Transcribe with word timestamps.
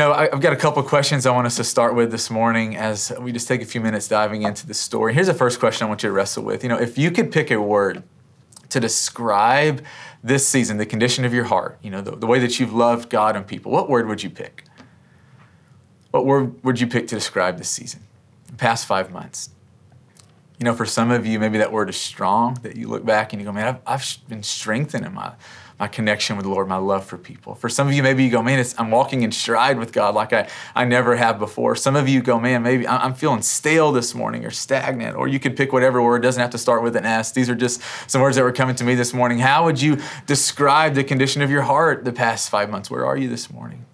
know, 0.00 0.12
I- 0.12 0.30
I've 0.32 0.40
got 0.40 0.52
a 0.52 0.56
couple 0.56 0.82
questions 0.82 1.26
I 1.26 1.30
want 1.30 1.46
us 1.46 1.56
to 1.56 1.64
start 1.64 1.94
with 1.94 2.10
this 2.10 2.30
morning 2.30 2.76
as 2.76 3.12
we 3.20 3.32
just 3.32 3.46
take 3.46 3.60
a 3.60 3.66
few 3.66 3.80
minutes 3.80 4.08
diving 4.08 4.42
into 4.42 4.66
the 4.66 4.74
story. 4.74 5.12
Here's 5.12 5.26
the 5.26 5.34
first 5.34 5.60
question 5.60 5.84
I 5.84 5.88
want 5.88 6.02
you 6.02 6.08
to 6.08 6.12
wrestle 6.12 6.42
with. 6.42 6.62
You 6.62 6.70
know, 6.70 6.78
if 6.78 6.96
you 6.96 7.10
could 7.10 7.30
pick 7.30 7.50
a 7.50 7.60
word 7.60 8.02
to 8.70 8.80
describe 8.80 9.84
this 10.22 10.48
season, 10.48 10.78
the 10.78 10.86
condition 10.86 11.24
of 11.24 11.34
your 11.34 11.44
heart, 11.44 11.78
you 11.82 11.90
know, 11.90 12.00
the, 12.00 12.12
the 12.12 12.26
way 12.26 12.38
that 12.38 12.58
you've 12.58 12.72
loved 12.72 13.10
God 13.10 13.36
and 13.36 13.46
people, 13.46 13.70
what 13.70 13.90
word 13.90 14.08
would 14.08 14.22
you 14.22 14.30
pick? 14.30 14.64
What 16.12 16.24
word 16.24 16.64
would 16.64 16.80
you 16.80 16.86
pick 16.86 17.06
to 17.08 17.14
describe 17.14 17.58
this 17.58 17.68
season, 17.68 18.02
the 18.46 18.54
past 18.54 18.86
five 18.86 19.12
months? 19.12 19.50
You 20.58 20.64
know, 20.64 20.74
for 20.74 20.86
some 20.86 21.10
of 21.10 21.26
you, 21.26 21.38
maybe 21.38 21.58
that 21.58 21.72
word 21.72 21.88
is 21.88 21.96
strong, 21.96 22.54
that 22.62 22.76
you 22.76 22.88
look 22.88 23.04
back 23.04 23.32
and 23.32 23.40
you 23.40 23.46
go, 23.46 23.52
man, 23.52 23.66
I've, 23.66 23.80
I've 23.86 24.28
been 24.28 24.42
strengthened 24.42 25.04
in 25.06 25.14
my, 25.14 25.32
my 25.80 25.88
connection 25.88 26.36
with 26.36 26.44
the 26.44 26.50
Lord, 26.50 26.68
my 26.68 26.76
love 26.76 27.06
for 27.06 27.16
people. 27.16 27.54
For 27.54 27.70
some 27.70 27.88
of 27.88 27.94
you, 27.94 28.02
maybe 28.02 28.22
you 28.22 28.30
go, 28.30 28.42
man, 28.42 28.62
I'm 28.76 28.90
walking 28.90 29.22
in 29.22 29.32
stride 29.32 29.78
with 29.78 29.92
God 29.92 30.14
like 30.14 30.34
I, 30.34 30.46
I 30.74 30.84
never 30.84 31.16
have 31.16 31.38
before. 31.38 31.74
Some 31.74 31.96
of 31.96 32.06
you 32.06 32.20
go, 32.20 32.38
man, 32.38 32.62
maybe 32.62 32.86
I'm 32.86 33.14
feeling 33.14 33.40
stale 33.40 33.90
this 33.90 34.14
morning 34.14 34.44
or 34.44 34.50
stagnant. 34.50 35.16
Or 35.16 35.26
you 35.26 35.40
could 35.40 35.56
pick 35.56 35.72
whatever 35.72 36.02
word, 36.02 36.22
doesn't 36.22 36.40
have 36.40 36.50
to 36.50 36.58
start 36.58 36.82
with 36.82 36.96
an 36.96 37.06
S. 37.06 37.32
These 37.32 37.48
are 37.48 37.54
just 37.54 37.80
some 38.06 38.20
words 38.20 38.36
that 38.36 38.42
were 38.42 38.52
coming 38.52 38.76
to 38.76 38.84
me 38.84 38.94
this 38.94 39.14
morning. 39.14 39.38
How 39.38 39.64
would 39.64 39.80
you 39.80 39.96
describe 40.26 40.94
the 40.94 41.02
condition 41.02 41.40
of 41.40 41.50
your 41.50 41.62
heart 41.62 42.04
the 42.04 42.12
past 42.12 42.50
five 42.50 42.68
months? 42.68 42.90
Where 42.90 43.06
are 43.06 43.16
you 43.16 43.28
this 43.28 43.50
morning? 43.50 43.86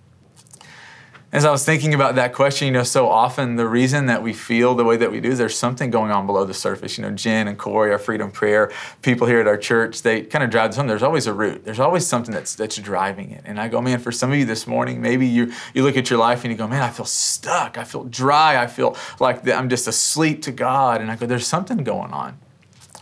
As 1.33 1.45
I 1.45 1.51
was 1.51 1.65
thinking 1.65 1.93
about 1.93 2.15
that 2.15 2.33
question, 2.33 2.67
you 2.67 2.73
know, 2.73 2.85
so 2.85 3.09
often 3.09 3.57
the 3.57 3.67
reason 3.67 4.07
that 4.07 4.23
we 4.23 4.33
feel 4.33 4.77
the 4.77 4.85
way 4.85 4.97
that 4.97 5.11
we 5.11 5.21
do 5.21 5.31
is 5.31 5.39
there's 5.39 5.59
something 5.59 5.91
going 5.91 6.13
on 6.13 6.25
below 6.25 6.45
the 6.45 6.55
surface. 6.55 6.97
You 6.97 7.03
know, 7.03 7.11
Jen 7.11 7.49
and 7.49 7.59
Corey, 7.59 7.91
our 7.91 7.99
Freedom 7.99 8.31
Prayer 8.31 8.73
people 9.03 9.27
here 9.27 9.41
at 9.41 9.49
our 9.49 9.57
church, 9.57 10.03
they 10.03 10.23
kind 10.23 10.45
of 10.45 10.51
drive 10.51 10.71
this 10.71 10.77
home. 10.77 10.87
There's 10.87 11.03
always 11.03 11.27
a 11.27 11.33
root. 11.33 11.65
There's 11.65 11.81
always 11.81 12.07
something 12.07 12.33
that's 12.33 12.55
that's 12.55 12.77
driving 12.77 13.33
it. 13.33 13.43
And 13.45 13.61
I 13.61 13.67
go, 13.67 13.81
man, 13.83 13.99
for 13.99 14.13
some 14.13 14.31
of 14.31 14.39
you 14.39 14.45
this 14.45 14.69
morning, 14.69 15.03
maybe 15.03 15.27
you 15.27 15.53
you 15.75 15.83
look 15.83 15.97
at 15.97 16.11
your 16.11 16.21
life 16.21 16.45
and 16.45 16.53
you 16.53 16.57
go, 16.57 16.69
man, 16.69 16.83
I 16.83 16.91
feel 16.91 17.05
stuck. 17.05 17.77
I 17.77 17.83
feel 17.83 18.05
dry. 18.05 18.63
I 18.63 18.69
feel 18.69 18.97
like 19.19 19.47
I'm 19.49 19.69
just 19.69 19.89
asleep 19.89 20.43
to 20.43 20.53
God. 20.53 21.01
And 21.01 21.11
I 21.11 21.17
go, 21.17 21.27
there's 21.27 21.47
something 21.47 21.79
going 21.79 22.13
on. 22.13 22.39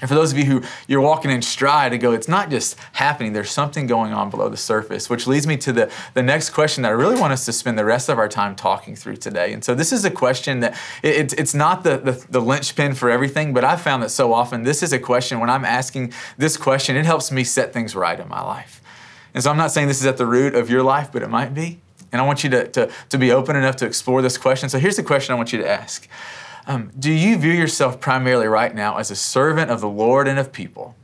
And 0.04 0.08
for 0.10 0.16
those 0.16 0.32
of 0.32 0.38
you 0.38 0.44
who 0.44 0.62
you're 0.86 1.00
walking 1.00 1.30
in 1.30 1.40
stride 1.40 1.94
and 1.94 2.02
go, 2.02 2.12
it's 2.12 2.28
not 2.28 2.50
just 2.50 2.76
happening, 2.92 3.32
there's 3.32 3.50
something 3.50 3.86
going 3.86 4.12
on 4.12 4.28
below 4.28 4.50
the 4.50 4.56
surface, 4.58 5.08
which 5.08 5.26
leads 5.26 5.46
me 5.46 5.56
to 5.56 5.72
the, 5.72 5.90
the 6.12 6.22
next 6.22 6.50
question 6.50 6.82
that 6.82 6.90
I 6.90 6.90
really 6.90 7.18
want 7.18 7.32
us 7.32 7.46
to 7.46 7.54
spend 7.54 7.78
the 7.78 7.86
rest 7.86 8.10
of 8.10 8.18
our 8.18 8.28
time 8.28 8.54
talking 8.54 8.96
through 8.96 9.16
today. 9.16 9.54
And 9.54 9.64
so 9.64 9.74
this 9.74 9.94
is 9.94 10.04
a 10.04 10.10
question 10.10 10.60
that 10.60 10.74
it, 11.02 11.16
it's, 11.16 11.32
it's 11.32 11.54
not 11.54 11.84
the, 11.84 11.96
the, 11.96 12.26
the 12.28 12.40
linchpin 12.40 12.92
for 12.92 13.08
everything, 13.08 13.54
but 13.54 13.64
I've 13.64 13.80
found 13.80 14.02
that 14.02 14.10
so 14.10 14.34
often 14.34 14.62
this 14.62 14.82
is 14.82 14.92
a 14.92 14.98
question, 14.98 15.40
when 15.40 15.48
I'm 15.48 15.64
asking 15.64 16.12
this 16.36 16.58
question, 16.58 16.96
it 16.96 17.06
helps 17.06 17.32
me 17.32 17.42
set 17.42 17.72
things 17.72 17.96
right 17.96 18.20
in 18.20 18.28
my 18.28 18.42
life. 18.42 18.82
And 19.32 19.42
so 19.42 19.50
I'm 19.50 19.56
not 19.56 19.70
saying 19.70 19.88
this 19.88 20.00
is 20.00 20.06
at 20.06 20.18
the 20.18 20.26
root 20.26 20.54
of 20.54 20.68
your 20.68 20.82
life, 20.82 21.08
but 21.10 21.22
it 21.22 21.30
might 21.30 21.54
be. 21.54 21.80
And 22.12 22.20
I 22.20 22.26
want 22.26 22.44
you 22.44 22.50
to, 22.50 22.68
to, 22.68 22.90
to 23.08 23.16
be 23.16 23.32
open 23.32 23.56
enough 23.56 23.76
to 23.76 23.86
explore 23.86 24.20
this 24.20 24.36
question. 24.36 24.68
So 24.68 24.78
here's 24.78 24.96
the 24.96 25.02
question 25.02 25.32
I 25.32 25.36
want 25.38 25.54
you 25.54 25.60
to 25.60 25.66
ask. 25.66 26.06
Um, 26.66 26.90
do 26.98 27.12
you 27.12 27.36
view 27.36 27.52
yourself 27.52 28.00
primarily 28.00 28.46
right 28.46 28.74
now 28.74 28.96
as 28.96 29.10
a 29.10 29.16
servant 29.16 29.70
of 29.70 29.80
the 29.80 29.88
Lord 29.88 30.26
and 30.26 30.38
of 30.38 30.52
people? 30.52 30.96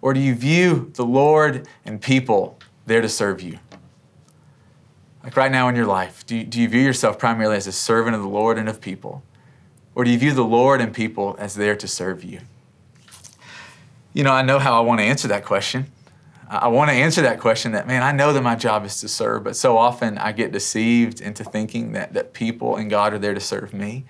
Or 0.00 0.14
do 0.14 0.20
you 0.20 0.34
view 0.34 0.90
the 0.94 1.04
Lord 1.04 1.66
and 1.84 2.00
people 2.00 2.58
there 2.86 3.00
to 3.00 3.08
serve 3.08 3.42
you? 3.42 3.58
Like 5.22 5.36
right 5.36 5.50
now 5.50 5.68
in 5.68 5.76
your 5.76 5.86
life, 5.86 6.26
do 6.26 6.36
you, 6.36 6.44
do 6.44 6.60
you 6.60 6.68
view 6.68 6.82
yourself 6.82 7.18
primarily 7.18 7.56
as 7.56 7.66
a 7.66 7.72
servant 7.72 8.14
of 8.14 8.22
the 8.22 8.28
Lord 8.28 8.58
and 8.58 8.68
of 8.68 8.80
people? 8.80 9.22
Or 9.94 10.04
do 10.04 10.10
you 10.10 10.18
view 10.18 10.32
the 10.32 10.44
Lord 10.44 10.80
and 10.80 10.92
people 10.92 11.36
as 11.38 11.54
there 11.54 11.76
to 11.76 11.88
serve 11.88 12.24
you? 12.24 12.40
You 14.12 14.24
know, 14.24 14.32
I 14.32 14.42
know 14.42 14.58
how 14.58 14.76
I 14.76 14.80
want 14.80 15.00
to 15.00 15.04
answer 15.04 15.28
that 15.28 15.44
question. 15.44 15.86
I 16.62 16.68
want 16.68 16.90
to 16.90 16.94
answer 16.94 17.22
that 17.22 17.40
question 17.40 17.72
that, 17.72 17.86
man, 17.86 18.02
I 18.02 18.12
know 18.12 18.32
that 18.32 18.42
my 18.42 18.54
job 18.54 18.84
is 18.84 19.00
to 19.00 19.08
serve, 19.08 19.44
but 19.44 19.56
so 19.56 19.76
often 19.76 20.18
I 20.18 20.32
get 20.32 20.52
deceived 20.52 21.20
into 21.20 21.44
thinking 21.44 21.92
that, 21.92 22.14
that 22.14 22.32
people 22.32 22.76
and 22.76 22.88
God 22.90 23.12
are 23.12 23.18
there 23.18 23.34
to 23.34 23.40
serve 23.40 23.72
me. 23.72 24.04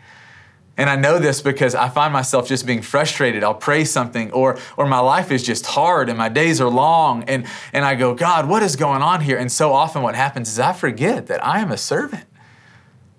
And 0.76 0.90
I 0.90 0.96
know 0.96 1.18
this 1.18 1.40
because 1.40 1.74
I 1.74 1.88
find 1.88 2.12
myself 2.12 2.48
just 2.48 2.66
being 2.66 2.82
frustrated. 2.82 3.44
I'll 3.44 3.54
pray 3.54 3.84
something, 3.84 4.32
or, 4.32 4.58
or 4.76 4.86
my 4.86 4.98
life 4.98 5.30
is 5.30 5.44
just 5.44 5.66
hard 5.66 6.08
and 6.08 6.18
my 6.18 6.28
days 6.28 6.60
are 6.60 6.68
long. 6.68 7.22
And, 7.24 7.46
and 7.72 7.84
I 7.84 7.94
go, 7.94 8.14
God, 8.14 8.48
what 8.48 8.62
is 8.62 8.74
going 8.74 9.00
on 9.00 9.20
here? 9.20 9.38
And 9.38 9.52
so 9.52 9.72
often 9.72 10.02
what 10.02 10.16
happens 10.16 10.48
is 10.48 10.58
I 10.58 10.72
forget 10.72 11.28
that 11.28 11.44
I 11.46 11.60
am 11.60 11.70
a 11.70 11.76
servant. 11.76 12.24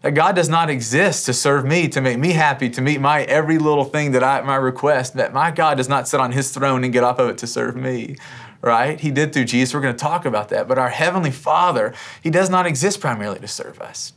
That 0.01 0.11
God 0.11 0.35
does 0.35 0.49
not 0.49 0.69
exist 0.69 1.25
to 1.25 1.33
serve 1.33 1.65
me, 1.65 1.87
to 1.87 1.99
make 1.99 2.19
me 2.19 2.33
happy, 2.33 2.69
to 2.69 2.81
meet 2.81 3.01
my 3.01 3.23
every 3.23 3.57
little 3.57 3.85
thing 3.85 4.11
that 4.11 4.23
I 4.23 4.41
my 4.41 4.55
request. 4.55 5.15
That 5.15 5.33
my 5.33 5.49
God 5.49 5.77
does 5.77 5.89
not 5.89 6.07
sit 6.07 6.19
on 6.19 6.31
his 6.31 6.51
throne 6.51 6.83
and 6.83 6.93
get 6.93 7.03
off 7.03 7.17
of 7.17 7.29
it 7.29 7.39
to 7.39 7.47
serve 7.47 7.75
me 7.75 8.17
right? 8.65 8.99
He 8.99 9.11
did 9.11 9.31
through 9.31 9.45
Jesus. 9.45 9.73
We're 9.73 9.81
going 9.81 9.95
to 9.95 10.03
talk 10.03 10.25
about 10.25 10.49
that. 10.49 10.67
But 10.67 10.77
our 10.77 10.89
Heavenly 10.89 11.31
Father, 11.31 11.93
He 12.21 12.29
does 12.29 12.49
not 12.49 12.65
exist 12.65 12.99
primarily 12.99 13.39
to 13.39 13.47
serve 13.47 13.79
us. 13.79 14.11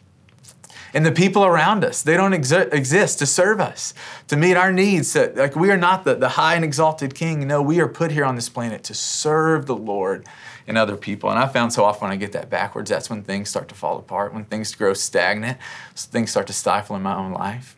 And 0.94 1.04
the 1.04 1.12
people 1.12 1.44
around 1.44 1.84
us, 1.84 2.02
they 2.02 2.16
don't 2.16 2.32
exi- 2.32 2.72
exist 2.72 3.18
to 3.18 3.26
serve 3.26 3.60
us, 3.60 3.92
to 4.28 4.36
meet 4.36 4.56
our 4.56 4.72
needs. 4.72 5.14
Like 5.14 5.54
we 5.54 5.70
are 5.70 5.76
not 5.76 6.04
the, 6.04 6.14
the 6.14 6.30
high 6.30 6.54
and 6.54 6.64
exalted 6.64 7.14
king. 7.14 7.46
No, 7.46 7.60
we 7.60 7.78
are 7.80 7.88
put 7.88 8.10
here 8.10 8.24
on 8.24 8.36
this 8.36 8.48
planet 8.48 8.84
to 8.84 8.94
serve 8.94 9.66
the 9.66 9.76
Lord 9.76 10.26
and 10.66 10.78
other 10.78 10.96
people. 10.96 11.28
And 11.28 11.38
I 11.38 11.46
found 11.46 11.74
so 11.74 11.84
often 11.84 12.08
when 12.08 12.12
I 12.12 12.16
get 12.16 12.32
that 12.32 12.48
backwards, 12.48 12.88
that's 12.88 13.10
when 13.10 13.22
things 13.22 13.50
start 13.50 13.68
to 13.68 13.74
fall 13.74 13.98
apart, 13.98 14.32
when 14.32 14.44
things 14.46 14.74
grow 14.74 14.94
stagnant, 14.94 15.58
things 15.94 16.30
start 16.30 16.46
to 16.46 16.54
stifle 16.54 16.96
in 16.96 17.02
my 17.02 17.14
own 17.14 17.32
life. 17.32 17.77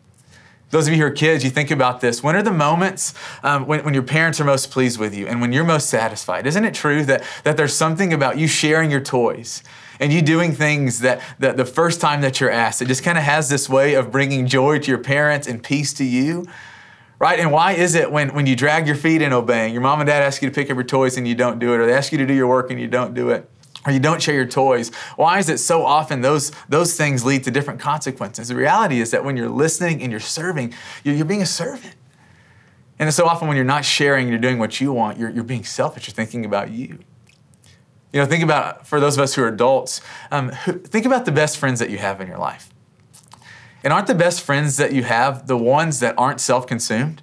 Those 0.71 0.87
of 0.87 0.95
you 0.95 1.01
who 1.01 1.07
are 1.07 1.11
kids, 1.11 1.43
you 1.43 1.51
think 1.51 1.73
about 1.73 2.01
this. 2.01 2.23
When 2.23 2.37
are 2.37 2.43
the 2.43 2.53
moments 2.53 3.13
um, 3.43 3.67
when, 3.67 3.85
when 3.85 3.93
your 3.93 4.05
parents 4.05 4.41
are 4.41 4.45
most 4.45 4.71
pleased 4.71 5.01
with 5.01 5.15
you 5.15 5.27
and 5.27 5.41
when 5.41 5.53
you're 5.53 5.65
most 5.65 5.91
satisfied? 5.91 6.47
Isn't 6.47 6.65
it 6.65 6.75
true 6.75 7.05
that, 7.07 7.25
that 7.43 7.57
there's 7.57 7.75
something 7.75 8.13
about 8.13 8.39
you 8.39 8.47
sharing 8.47 8.89
your 8.89 9.01
toys 9.01 9.65
and 9.99 10.13
you 10.13 10.23
doing 10.23 10.53
things 10.53 11.01
that, 11.01 11.21
that 11.41 11.57
the 11.57 11.65
first 11.65 12.01
time 12.01 12.21
that 12.21 12.41
you're 12.41 12.53
asked, 12.53 12.81
it 12.81 12.87
just 12.87 13.03
kind 13.03 13.19
of 13.19 13.25
has 13.25 13.49
this 13.49 13.69
way 13.69 13.95
of 13.95 14.13
bringing 14.13 14.47
joy 14.47 14.79
to 14.79 14.89
your 14.89 15.03
parents 15.03 15.49
and 15.49 15.61
peace 15.61 15.93
to 15.95 16.05
you? 16.05 16.47
Right? 17.19 17.41
And 17.41 17.51
why 17.51 17.73
is 17.73 17.97
it 17.97 18.11
when, 18.11 18.33
when 18.33 18.47
you 18.47 18.55
drag 18.55 18.87
your 18.87 18.97
feet 18.97 19.23
in 19.23 19.33
obeying, 19.33 19.73
your 19.73 19.83
mom 19.83 20.01
and 20.01 20.07
dad 20.07 20.23
ask 20.23 20.41
you 20.41 20.49
to 20.49 20.55
pick 20.55 20.71
up 20.71 20.77
your 20.77 20.85
toys 20.85 21.19
and 21.19 21.27
you 21.27 21.35
don't 21.35 21.59
do 21.59 21.75
it, 21.75 21.79
or 21.79 21.87
they 21.87 21.93
ask 21.93 22.13
you 22.13 22.19
to 22.19 22.27
do 22.27 22.33
your 22.33 22.47
work 22.47 22.71
and 22.71 22.81
you 22.81 22.87
don't 22.87 23.13
do 23.13 23.29
it? 23.31 23.50
Or 23.87 23.93
you 23.93 24.01
don't 24.01 24.21
share 24.21 24.35
your 24.35 24.47
toys. 24.47 24.95
Why 25.17 25.39
is 25.39 25.49
it 25.49 25.59
so 25.59 25.85
often 25.85 26.21
those 26.21 26.53
those 26.69 26.97
things 26.97 27.25
lead 27.25 27.45
to 27.45 27.51
different 27.51 27.81
consequences? 27.81 28.49
The 28.49 28.55
reality 28.55 29.01
is 29.01 29.11
that 29.11 29.25
when 29.25 29.37
you're 29.37 29.49
listening 29.49 30.03
and 30.03 30.11
you're 30.11 30.21
serving 30.21 30.75
you're, 31.05 31.15
you're 31.15 31.25
being 31.25 31.43
a 31.43 31.47
servant. 31.47 31.95
And 32.99 33.13
so 33.15 33.27
often 33.27 33.49
when 33.49 33.57
you're 33.57 33.65
not 33.65 33.85
sharing 33.85 34.29
you're 34.29 34.39
doing 34.39 34.59
what 34.59 34.81
you 34.81 34.93
want 34.93 35.19
you're, 35.19 35.31
you're 35.31 35.45
being 35.45 35.65
selfish. 35.65 36.07
You're 36.07 36.15
thinking 36.15 36.45
about 36.45 36.71
you. 36.71 36.99
You 38.13 38.21
know 38.21 38.27
think 38.27 38.45
about 38.45 38.87
for 38.87 39.01
those 39.01 39.17
of 39.17 39.23
us 39.23 39.35
who 39.35 39.43
are 39.43 39.49
adults 39.49 40.01
um, 40.31 40.51
who, 40.51 40.73
think 40.73 41.07
about 41.07 41.25
the 41.25 41.33
best 41.33 41.57
friends 41.57 41.79
that 41.79 41.91
you 41.91 41.99
have 41.99 42.21
in 42.21 42.29
your 42.29 42.39
life. 42.39 42.71
And 43.83 43.95
aren't 43.95 44.09
the 44.09 44.15
best 44.15 44.43
friends 44.43 44.77
that 44.77 44.93
you 44.93 45.05
have 45.05 45.47
the 45.47 45.57
ones 45.57 46.01
that 46.01 46.15
aren't 46.19 46.41
self-consumed 46.41 47.23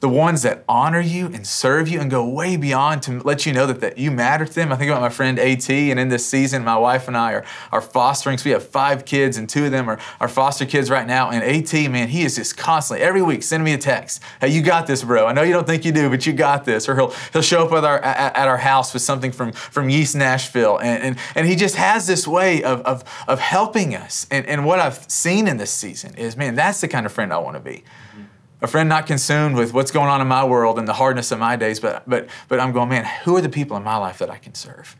the 0.00 0.08
ones 0.08 0.42
that 0.42 0.62
honor 0.68 1.00
you 1.00 1.26
and 1.26 1.44
serve 1.44 1.88
you 1.88 2.00
and 2.00 2.08
go 2.08 2.26
way 2.26 2.56
beyond 2.56 3.02
to 3.02 3.20
let 3.20 3.44
you 3.44 3.52
know 3.52 3.66
that, 3.66 3.80
that 3.80 3.98
you 3.98 4.12
matter 4.12 4.44
to 4.44 4.54
them. 4.54 4.72
I 4.72 4.76
think 4.76 4.90
about 4.90 5.00
my 5.00 5.08
friend 5.08 5.38
AT, 5.40 5.68
and 5.68 5.98
in 5.98 6.08
this 6.08 6.24
season, 6.24 6.62
my 6.62 6.76
wife 6.76 7.08
and 7.08 7.16
I 7.16 7.32
are, 7.32 7.44
are 7.72 7.80
fostering. 7.80 8.38
So 8.38 8.44
we 8.44 8.52
have 8.52 8.64
five 8.64 9.04
kids, 9.04 9.36
and 9.36 9.48
two 9.48 9.64
of 9.64 9.72
them 9.72 9.88
are, 9.88 9.98
are 10.20 10.28
foster 10.28 10.66
kids 10.66 10.88
right 10.88 11.06
now. 11.06 11.30
And 11.30 11.42
AT, 11.42 11.90
man, 11.90 12.08
he 12.08 12.22
is 12.22 12.36
just 12.36 12.56
constantly, 12.56 13.04
every 13.04 13.22
week, 13.22 13.42
sending 13.42 13.64
me 13.64 13.72
a 13.72 13.78
text. 13.78 14.22
Hey, 14.40 14.48
you 14.48 14.62
got 14.62 14.86
this, 14.86 15.02
bro. 15.02 15.26
I 15.26 15.32
know 15.32 15.42
you 15.42 15.52
don't 15.52 15.66
think 15.66 15.84
you 15.84 15.90
do, 15.90 16.08
but 16.08 16.24
you 16.26 16.32
got 16.32 16.64
this. 16.64 16.88
Or 16.88 16.94
he'll, 16.94 17.12
he'll 17.32 17.42
show 17.42 17.66
up 17.66 17.72
at 17.72 17.84
our, 17.84 17.98
at, 17.98 18.36
at 18.36 18.46
our 18.46 18.58
house 18.58 18.92
with 18.92 19.02
something 19.02 19.32
from, 19.32 19.50
from 19.50 19.90
Yeast 19.90 20.14
Nashville. 20.14 20.78
And, 20.78 21.02
and, 21.02 21.18
and 21.34 21.46
he 21.46 21.56
just 21.56 21.74
has 21.74 22.06
this 22.06 22.26
way 22.28 22.62
of, 22.62 22.82
of, 22.82 23.02
of 23.26 23.40
helping 23.40 23.96
us. 23.96 24.28
And, 24.30 24.46
and 24.46 24.64
what 24.64 24.78
I've 24.78 25.10
seen 25.10 25.48
in 25.48 25.56
this 25.56 25.72
season 25.72 26.14
is, 26.14 26.36
man, 26.36 26.54
that's 26.54 26.80
the 26.80 26.88
kind 26.88 27.04
of 27.04 27.10
friend 27.10 27.32
I 27.32 27.38
want 27.38 27.56
to 27.56 27.60
be 27.60 27.82
a 28.60 28.66
friend 28.66 28.88
not 28.88 29.06
consumed 29.06 29.56
with 29.56 29.72
what's 29.72 29.90
going 29.90 30.08
on 30.08 30.20
in 30.20 30.26
my 30.26 30.44
world 30.44 30.78
and 30.78 30.88
the 30.88 30.94
hardness 30.94 31.30
of 31.30 31.38
my 31.38 31.56
days, 31.56 31.78
but, 31.78 32.08
but, 32.08 32.28
but 32.48 32.58
I'm 32.58 32.72
going, 32.72 32.88
man, 32.88 33.04
who 33.24 33.36
are 33.36 33.40
the 33.40 33.48
people 33.48 33.76
in 33.76 33.84
my 33.84 33.96
life 33.96 34.18
that 34.18 34.30
I 34.30 34.38
can 34.38 34.54
serve? 34.54 34.96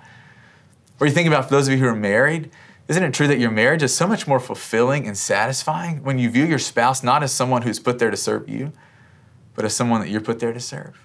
Or 1.01 1.07
you 1.07 1.13
think 1.13 1.27
about 1.27 1.49
those 1.49 1.67
of 1.69 1.75
you 1.75 1.81
who 1.81 1.87
are 1.87 1.97
married, 1.97 2.51
isn't 2.87 3.03
it 3.03 3.13
true 3.13 3.27
that 3.27 3.39
your 3.39 3.51
marriage 3.51 3.83
is 3.83 3.95
so 3.95 4.07
much 4.07 4.27
more 4.27 4.41
fulfilling 4.41 5.07
and 5.07 5.17
satisfying 5.17 6.03
when 6.05 6.19
you 6.19 6.31
view 6.31 6.45
your 6.45 6.59
spouse 6.59 7.03
not 7.03 7.23
as 7.23 7.33
someone 7.33 7.63
who's 7.63 7.81
put 7.81 7.99
there 7.99 8.11
to 8.11 8.17
serve 8.17 8.49
you, 8.49 8.73
but 9.55 9.65
as 9.65 9.75
someone 9.75 10.01
that 10.01 10.09
you're 10.09 10.21
put 10.21 10.39
there 10.39 10.53
to 10.53 10.61
serve? 10.61 11.05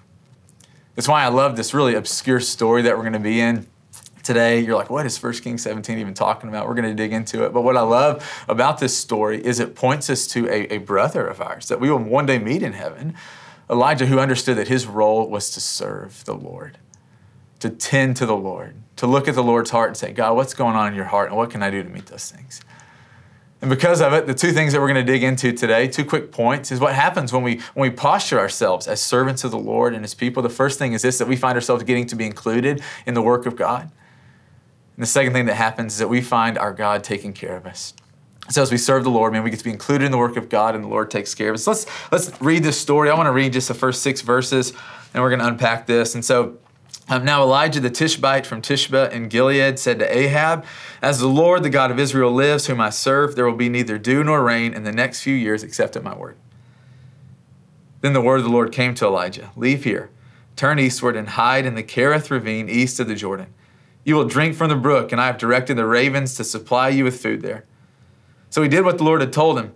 That's 0.94 1.08
why 1.08 1.24
I 1.24 1.28
love 1.28 1.56
this 1.56 1.74
really 1.74 1.94
obscure 1.94 2.40
story 2.40 2.82
that 2.82 2.96
we're 2.96 3.02
going 3.02 3.14
to 3.14 3.18
be 3.18 3.40
in 3.40 3.66
today 4.24 4.60
you're 4.60 4.74
like 4.74 4.90
what 4.90 5.04
is 5.06 5.22
1 5.22 5.34
kings 5.34 5.62
17 5.62 5.98
even 5.98 6.14
talking 6.14 6.48
about 6.48 6.66
we're 6.66 6.74
going 6.74 6.88
to 6.88 6.94
dig 6.94 7.12
into 7.12 7.44
it 7.44 7.52
but 7.52 7.60
what 7.60 7.76
i 7.76 7.82
love 7.82 8.44
about 8.48 8.78
this 8.78 8.96
story 8.96 9.44
is 9.44 9.60
it 9.60 9.74
points 9.74 10.08
us 10.10 10.26
to 10.26 10.48
a, 10.48 10.74
a 10.74 10.78
brother 10.78 11.26
of 11.26 11.40
ours 11.40 11.68
that 11.68 11.78
we 11.78 11.90
will 11.90 11.98
one 11.98 12.26
day 12.26 12.38
meet 12.38 12.62
in 12.62 12.72
heaven 12.72 13.14
elijah 13.70 14.06
who 14.06 14.18
understood 14.18 14.56
that 14.56 14.68
his 14.68 14.86
role 14.86 15.28
was 15.28 15.50
to 15.50 15.60
serve 15.60 16.24
the 16.24 16.34
lord 16.34 16.78
to 17.60 17.68
tend 17.68 18.16
to 18.16 18.26
the 18.26 18.36
lord 18.36 18.74
to 18.96 19.06
look 19.06 19.28
at 19.28 19.34
the 19.34 19.42
lord's 19.42 19.70
heart 19.70 19.88
and 19.88 19.96
say 19.96 20.10
god 20.10 20.34
what's 20.34 20.54
going 20.54 20.74
on 20.74 20.88
in 20.88 20.94
your 20.94 21.04
heart 21.04 21.28
and 21.28 21.36
what 21.36 21.50
can 21.50 21.62
i 21.62 21.70
do 21.70 21.82
to 21.82 21.88
meet 21.88 22.06
those 22.06 22.30
things 22.30 22.62
and 23.60 23.70
because 23.70 24.02
of 24.02 24.12
it, 24.12 24.26
the 24.26 24.34
two 24.34 24.52
things 24.52 24.74
that 24.74 24.80
we're 24.80 24.92
going 24.92 25.06
to 25.06 25.10
dig 25.10 25.22
into 25.22 25.50
today, 25.50 25.88
two 25.88 26.04
quick 26.04 26.30
points, 26.30 26.70
is 26.70 26.80
what 26.80 26.92
happens 26.92 27.32
when 27.32 27.42
we 27.42 27.62
when 27.72 27.90
we 27.90 27.96
posture 27.96 28.38
ourselves 28.38 28.86
as 28.86 29.00
servants 29.00 29.42
of 29.42 29.52
the 29.52 29.58
Lord 29.58 29.94
and 29.94 30.04
His 30.04 30.12
people. 30.12 30.42
The 30.42 30.50
first 30.50 30.78
thing 30.78 30.92
is 30.92 31.00
this: 31.00 31.16
that 31.16 31.26
we 31.26 31.34
find 31.34 31.54
ourselves 31.54 31.82
getting 31.82 32.04
to 32.08 32.14
be 32.14 32.26
included 32.26 32.82
in 33.06 33.14
the 33.14 33.22
work 33.22 33.46
of 33.46 33.56
God. 33.56 33.90
And 34.96 35.02
the 35.02 35.06
second 35.06 35.32
thing 35.32 35.46
that 35.46 35.54
happens 35.54 35.94
is 35.94 35.98
that 35.98 36.08
we 36.08 36.20
find 36.20 36.56
our 36.56 36.72
God 36.72 37.02
taking 37.02 37.32
care 37.32 37.56
of 37.56 37.66
us. 37.66 37.94
So 38.50 38.62
as 38.62 38.70
we 38.70 38.76
serve 38.76 39.04
the 39.04 39.10
Lord, 39.10 39.32
man, 39.32 39.42
we 39.42 39.50
get 39.50 39.58
to 39.58 39.64
be 39.64 39.70
included 39.70 40.04
in 40.04 40.12
the 40.12 40.18
work 40.18 40.36
of 40.36 40.48
God, 40.48 40.74
and 40.74 40.84
the 40.84 40.88
Lord 40.88 41.10
takes 41.10 41.34
care 41.34 41.48
of 41.48 41.54
us. 41.54 41.66
Let's 41.66 41.86
let's 42.12 42.40
read 42.42 42.62
this 42.62 42.78
story. 42.78 43.10
I 43.10 43.14
want 43.14 43.26
to 43.26 43.32
read 43.32 43.54
just 43.54 43.68
the 43.68 43.74
first 43.74 44.02
six 44.02 44.20
verses, 44.20 44.72
and 45.14 45.22
we're 45.22 45.30
going 45.30 45.40
to 45.40 45.48
unpack 45.48 45.86
this. 45.86 46.14
And 46.14 46.24
so. 46.24 46.58
Um, 47.06 47.22
now 47.22 47.42
Elijah 47.42 47.80
the 47.80 47.90
Tishbite 47.90 48.46
from 48.46 48.62
Tishbe 48.62 49.12
in 49.12 49.28
Gilead 49.28 49.78
said 49.78 49.98
to 49.98 50.16
Ahab, 50.16 50.64
As 51.02 51.18
the 51.18 51.26
Lord, 51.26 51.62
the 51.62 51.68
God 51.68 51.90
of 51.90 51.98
Israel, 51.98 52.32
lives, 52.32 52.66
whom 52.66 52.80
I 52.80 52.88
serve, 52.88 53.36
there 53.36 53.44
will 53.44 53.56
be 53.56 53.68
neither 53.68 53.98
dew 53.98 54.24
nor 54.24 54.42
rain 54.42 54.72
in 54.72 54.84
the 54.84 54.92
next 54.92 55.20
few 55.20 55.34
years 55.34 55.62
except 55.62 55.96
at 55.96 56.02
my 56.02 56.16
word. 56.16 56.38
Then 58.00 58.14
the 58.14 58.22
word 58.22 58.38
of 58.38 58.44
the 58.44 58.50
Lord 58.50 58.72
came 58.72 58.94
to 58.94 59.06
Elijah 59.06 59.50
Leave 59.54 59.84
here, 59.84 60.08
turn 60.56 60.78
eastward, 60.78 61.14
and 61.14 61.28
hide 61.30 61.66
in 61.66 61.74
the 61.74 61.82
Kerith 61.82 62.30
ravine 62.30 62.70
east 62.70 62.98
of 63.00 63.06
the 63.06 63.14
Jordan. 63.14 63.52
You 64.04 64.16
will 64.16 64.26
drink 64.26 64.54
from 64.54 64.68
the 64.68 64.76
brook, 64.76 65.12
and 65.12 65.20
I 65.20 65.26
have 65.26 65.38
directed 65.38 65.76
the 65.76 65.86
ravens 65.86 66.34
to 66.36 66.44
supply 66.44 66.90
you 66.90 67.04
with 67.04 67.20
food 67.20 67.42
there. 67.42 67.64
So 68.50 68.62
he 68.62 68.68
did 68.68 68.84
what 68.84 68.98
the 68.98 69.04
Lord 69.04 69.20
had 69.20 69.32
told 69.32 69.58
him. 69.58 69.74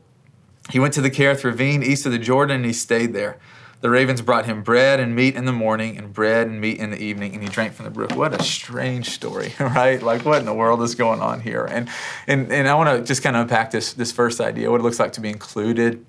He 0.71 0.79
went 0.79 0.95
to 0.95 1.01
the 1.01 1.11
Kerith 1.11 1.45
ravine 1.45 1.83
east 1.83 2.05
of 2.07 2.13
the 2.13 2.19
Jordan 2.19 2.57
and 2.57 2.65
he 2.65 2.73
stayed 2.73 3.15
there. 3.15 3.39
The 3.81 3.91
ravens 3.91 4.21
brought 4.23 4.45
him 4.45 4.63
bread 4.63 4.99
and 4.99 5.15
meat 5.15 5.37
in 5.37 5.45
the 5.45 5.53
morning 5.53 5.97
and 5.97 6.13
bread 6.13 6.49
and 6.49 6.61
meat 6.61 6.79
in 6.79 6.91
the 6.91 7.01
evening, 7.01 7.35
and 7.35 7.43
he 7.43 7.49
drank 7.49 7.75
from 7.75 7.85
the 7.85 7.93
brook. 7.93 8.17
What 8.17 8.39
a 8.39 8.43
strange 8.43 9.11
story, 9.11 9.55
right? 9.61 10.03
Like, 10.03 10.25
what 10.25 10.41
in 10.41 10.47
the 10.47 10.55
world 10.55 10.83
is 10.83 10.97
going 10.97 11.21
on 11.21 11.41
here? 11.41 11.65
And, 11.65 11.89
and, 12.27 12.53
and 12.53 12.69
I 12.69 12.75
want 12.75 12.99
to 12.99 13.05
just 13.05 13.23
kind 13.23 13.37
of 13.37 13.43
unpack 13.43 13.71
this, 13.71 13.93
this 13.93 14.11
first 14.11 14.41
idea 14.41 14.69
what 14.71 14.81
it 14.81 14.83
looks 14.83 14.99
like 14.99 15.13
to 15.13 15.21
be 15.21 15.29
included 15.29 16.05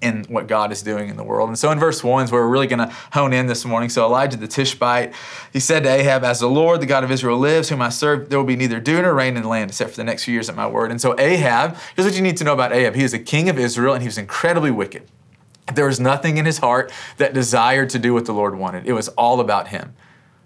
in 0.00 0.24
what 0.24 0.46
God 0.46 0.70
is 0.70 0.82
doing 0.82 1.08
in 1.08 1.16
the 1.16 1.24
world. 1.24 1.48
And 1.48 1.58
so 1.58 1.70
in 1.70 1.78
verse 1.78 2.04
1 2.04 2.26
is 2.26 2.32
where 2.32 2.42
we're 2.42 2.48
really 2.48 2.66
going 2.66 2.86
to 2.86 2.94
hone 3.12 3.32
in 3.32 3.46
this 3.46 3.64
morning. 3.64 3.88
So 3.88 4.04
Elijah 4.04 4.36
the 4.36 4.46
Tishbite, 4.46 5.12
he 5.52 5.60
said 5.60 5.82
to 5.82 5.88
Ahab, 5.88 6.22
As 6.22 6.40
the 6.40 6.48
Lord, 6.48 6.80
the 6.80 6.86
God 6.86 7.02
of 7.02 7.10
Israel, 7.10 7.38
lives, 7.38 7.68
whom 7.68 7.82
I 7.82 7.88
serve, 7.88 8.28
there 8.28 8.38
will 8.38 8.46
be 8.46 8.56
neither 8.56 8.80
dew 8.80 9.02
nor 9.02 9.14
rain 9.14 9.36
in 9.36 9.42
the 9.42 9.48
land 9.48 9.70
except 9.70 9.90
for 9.90 9.96
the 9.96 10.04
next 10.04 10.24
few 10.24 10.34
years 10.34 10.48
at 10.48 10.54
my 10.54 10.66
word. 10.66 10.90
And 10.90 11.00
so 11.00 11.18
Ahab, 11.18 11.76
here's 11.96 12.06
what 12.06 12.14
you 12.14 12.22
need 12.22 12.36
to 12.36 12.44
know 12.44 12.52
about 12.52 12.72
Ahab. 12.72 12.94
He 12.94 13.02
was 13.02 13.14
a 13.14 13.18
king 13.18 13.48
of 13.48 13.58
Israel 13.58 13.94
and 13.94 14.02
he 14.02 14.08
was 14.08 14.18
incredibly 14.18 14.70
wicked. 14.70 15.02
There 15.74 15.86
was 15.86 16.00
nothing 16.00 16.38
in 16.38 16.46
his 16.46 16.58
heart 16.58 16.92
that 17.18 17.34
desired 17.34 17.90
to 17.90 17.98
do 17.98 18.14
what 18.14 18.24
the 18.24 18.32
Lord 18.32 18.56
wanted. 18.56 18.86
It 18.86 18.92
was 18.92 19.08
all 19.08 19.40
about 19.40 19.68
him 19.68 19.94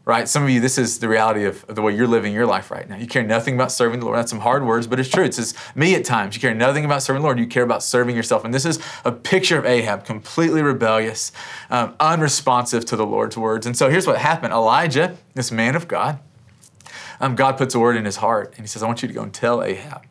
right? 0.05 0.29
Some 0.29 0.43
of 0.43 0.51
you, 0.51 0.61
this 0.61 0.79
is 0.79 0.99
the 0.99 1.09
reality 1.09 1.45
of, 1.45 1.65
the 1.69 1.81
way 1.81 1.95
you're 1.95 2.09
living 2.09 2.33
your 2.33 2.47
life 2.47 2.71
right 2.71 2.89
now. 2.89 2.97
You 2.97 3.07
care 3.07 3.23
nothing 3.23 3.55
about 3.55 3.71
serving 3.71 4.01
the 4.01 4.07
Lord. 4.07 4.19
That's 4.19 4.31
some 4.31 4.41
hard 4.41 4.65
words, 4.65 4.87
but 4.87 4.99
it's 4.99 5.09
true. 5.09 5.25
It's 5.25 5.37
just 5.37 5.57
me 5.77 5.95
at 5.95 6.05
times. 6.05 6.35
You 6.35 6.41
care 6.41 6.55
nothing 6.55 6.85
about 6.85 7.03
serving 7.03 7.23
the 7.23 7.27
Lord. 7.27 7.39
You 7.39 7.47
care 7.47 7.63
about 7.63 7.83
serving 7.85 8.17
yourself. 8.17 8.45
And 8.45 8.53
this 8.53 8.65
is 8.65 8.81
a 9.05 9.13
picture 9.13 9.59
of 9.59 9.65
Ahab, 9.65 10.05
completely 10.05 10.63
rebellious, 10.63 11.31
um, 11.71 11.95
unresponsive 12.01 12.85
to 12.87 12.97
the 12.97 13.07
Lord's 13.07 13.37
words. 13.37 13.65
And 13.65 13.77
so 13.77 13.89
here's 13.91 14.07
what 14.07 14.19
happened 14.19 14.53
Elijah, 14.53 15.17
this 15.35 15.53
man 15.53 15.77
of 15.77 15.87
God, 15.87 16.19
um, 17.21 17.37
God 17.37 17.57
puts 17.57 17.75
a 17.75 17.79
word 17.79 17.97
in 17.97 18.05
his 18.05 18.17
heart, 18.17 18.55
and 18.57 18.63
he 18.63 18.67
says, 18.67 18.83
I 18.83 18.87
want 18.87 19.03
you 19.03 19.09
to 19.09 19.15
go 19.15 19.23
and 19.23 19.33
tell 19.33 19.63
Ahab. 19.63 20.05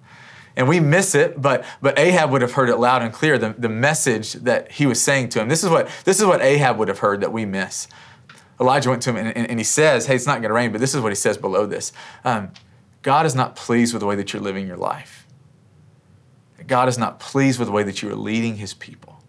And 0.56 0.68
we 0.68 0.80
miss 0.80 1.16
it, 1.16 1.42
but 1.42 1.66
but 1.82 1.98
Ahab 1.98 2.30
would 2.32 2.42
have 2.42 2.52
heard 2.54 2.70
it 2.70 2.76
loud 2.76 3.02
and 3.02 3.14
clear, 3.14 3.38
the, 3.38 3.56
the 3.58 3.70
message 3.70 4.34
that 4.34 4.74
he 4.74 4.86
was 4.86 5.02
saying 5.02 5.30
to 5.30 5.42
him. 5.42 5.48
This 5.48 5.64
is 5.64 5.70
what 5.70 5.90
this 6.04 6.20
is 6.20 6.26
what 6.26 6.42
Ahab 6.42 6.78
would 6.78 6.90
have 6.90 7.00
heard 7.00 7.22
that 7.22 7.32
we 7.32 7.46
miss. 7.46 7.88
Elijah 8.62 8.90
went 8.90 9.02
to 9.02 9.10
him 9.10 9.18
and, 9.18 9.36
and, 9.36 9.50
and 9.50 9.60
he 9.60 9.63
says, 9.63 10.06
Hey, 10.06 10.16
it's 10.16 10.28
not 10.28 10.42
going 10.42 10.50
to 10.50 10.54
rain, 10.54 10.72
but 10.72 10.80
this 10.80 10.94
is 10.94 11.02
what 11.02 11.12
he 11.12 11.16
says 11.16 11.38
below 11.38 11.66
this 11.66 11.92
um, 12.24 12.52
God 13.02 13.25
is 13.25 13.34
not 13.34 13.56
pleased 13.56 13.94
with 13.94 14.00
the 14.00 14.06
way 14.06 14.16
that 14.16 14.31
you're 14.31 14.42
living 14.42 14.68
your 14.68 14.78
life. 14.78 15.25
God 16.68 16.88
is 16.88 16.98
not 16.98 17.19
pleased 17.19 17.58
with 17.58 17.68
the 17.68 17.72
way 17.72 17.81
that 17.81 18.04
you 18.04 18.10
are 18.12 18.16
leading 18.16 18.58
his 18.58 18.75
people. 18.75 19.20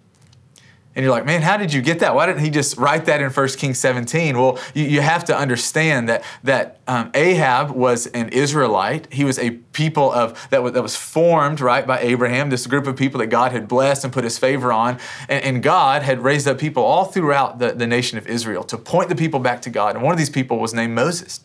And 0.94 1.02
you're 1.02 1.12
like, 1.12 1.24
man, 1.24 1.40
how 1.40 1.56
did 1.56 1.72
you 1.72 1.80
get 1.80 2.00
that? 2.00 2.14
Why 2.14 2.26
didn't 2.26 2.42
he 2.42 2.50
just 2.50 2.76
write 2.76 3.06
that 3.06 3.22
in 3.22 3.30
1 3.30 3.48
Kings 3.50 3.78
17? 3.78 4.36
Well, 4.36 4.58
you, 4.74 4.84
you 4.84 5.00
have 5.00 5.24
to 5.26 5.36
understand 5.36 6.08
that, 6.10 6.22
that 6.44 6.80
um, 6.86 7.10
Ahab 7.14 7.70
was 7.70 8.08
an 8.08 8.28
Israelite. 8.28 9.10
He 9.10 9.24
was 9.24 9.38
a 9.38 9.52
people 9.72 10.12
of 10.12 10.48
that 10.50 10.62
was, 10.62 10.72
that 10.72 10.82
was 10.82 10.94
formed, 10.94 11.60
right, 11.60 11.86
by 11.86 12.00
Abraham, 12.00 12.50
this 12.50 12.66
group 12.66 12.86
of 12.86 12.96
people 12.96 13.20
that 13.20 13.28
God 13.28 13.52
had 13.52 13.68
blessed 13.68 14.04
and 14.04 14.12
put 14.12 14.24
his 14.24 14.38
favor 14.38 14.70
on. 14.70 14.98
And, 15.30 15.44
and 15.44 15.62
God 15.62 16.02
had 16.02 16.20
raised 16.20 16.46
up 16.46 16.58
people 16.58 16.82
all 16.82 17.06
throughout 17.06 17.58
the, 17.58 17.72
the 17.72 17.86
nation 17.86 18.18
of 18.18 18.26
Israel 18.26 18.62
to 18.64 18.76
point 18.76 19.08
the 19.08 19.16
people 19.16 19.40
back 19.40 19.62
to 19.62 19.70
God. 19.70 19.94
And 19.94 20.04
one 20.04 20.12
of 20.12 20.18
these 20.18 20.30
people 20.30 20.58
was 20.58 20.74
named 20.74 20.94
Moses. 20.94 21.40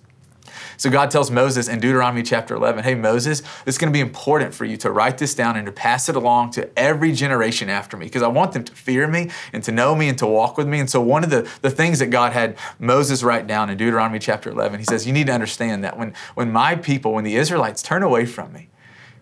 So 0.78 0.92
God 0.92 1.10
tells 1.10 1.32
Moses 1.32 1.68
in 1.68 1.80
Deuteronomy 1.80 2.22
chapter 2.22 2.56
11, 2.56 2.84
hey, 2.84 2.94
Moses, 2.94 3.42
it's 3.66 3.80
going 3.80 3.92
to 3.92 3.98
be 3.98 4.00
important 4.00 4.54
for 4.54 4.64
you 4.64 4.78
to 4.78 4.92
write 4.92 5.18
this 5.18 5.34
down 5.34 5.58
and 5.58 5.66
to 5.66 5.72
pass 5.72 6.08
it 6.08 6.16
along 6.16 6.52
to 6.52 6.70
every 6.78 7.12
generation 7.12 7.68
after 7.68 7.98
me 7.98 8.06
because 8.06 8.22
I 8.22 8.28
want 8.28 8.52
them 8.52 8.64
to 8.64 8.74
fear 8.74 9.08
me 9.08 9.32
and 9.54 9.64
to 9.64 9.72
know 9.72 9.96
me 9.96 10.08
and 10.08 10.18
to 10.20 10.28
walk 10.28 10.56
with 10.56 10.68
me. 10.68 10.80
And 10.80 10.90
so 10.90 11.02
one 11.02 11.24
of 11.24 11.32
the, 11.32 11.50
the 11.64 11.72
things 11.72 11.98
that 12.00 12.08
God 12.08 12.32
had 12.32 12.58
Moses 12.78 13.24
write 13.24 13.48
down 13.48 13.72
in 13.72 13.78
Deuteronomy 13.78 14.20
chapter 14.20 14.52
11, 14.52 14.80
he 14.80 14.86
says, 14.86 15.08
you 15.08 15.14
need 15.14 15.28
to 15.28 15.34
understand 15.34 15.84
that 15.84 15.98
when, 15.98 16.14
when 16.36 16.52
my 16.52 16.76
people, 16.76 17.14
when 17.14 17.24
the 17.24 17.36
Israelites 17.36 17.82
turn 17.82 18.04
away 18.04 18.28
from 18.28 18.54
me, 18.54 18.70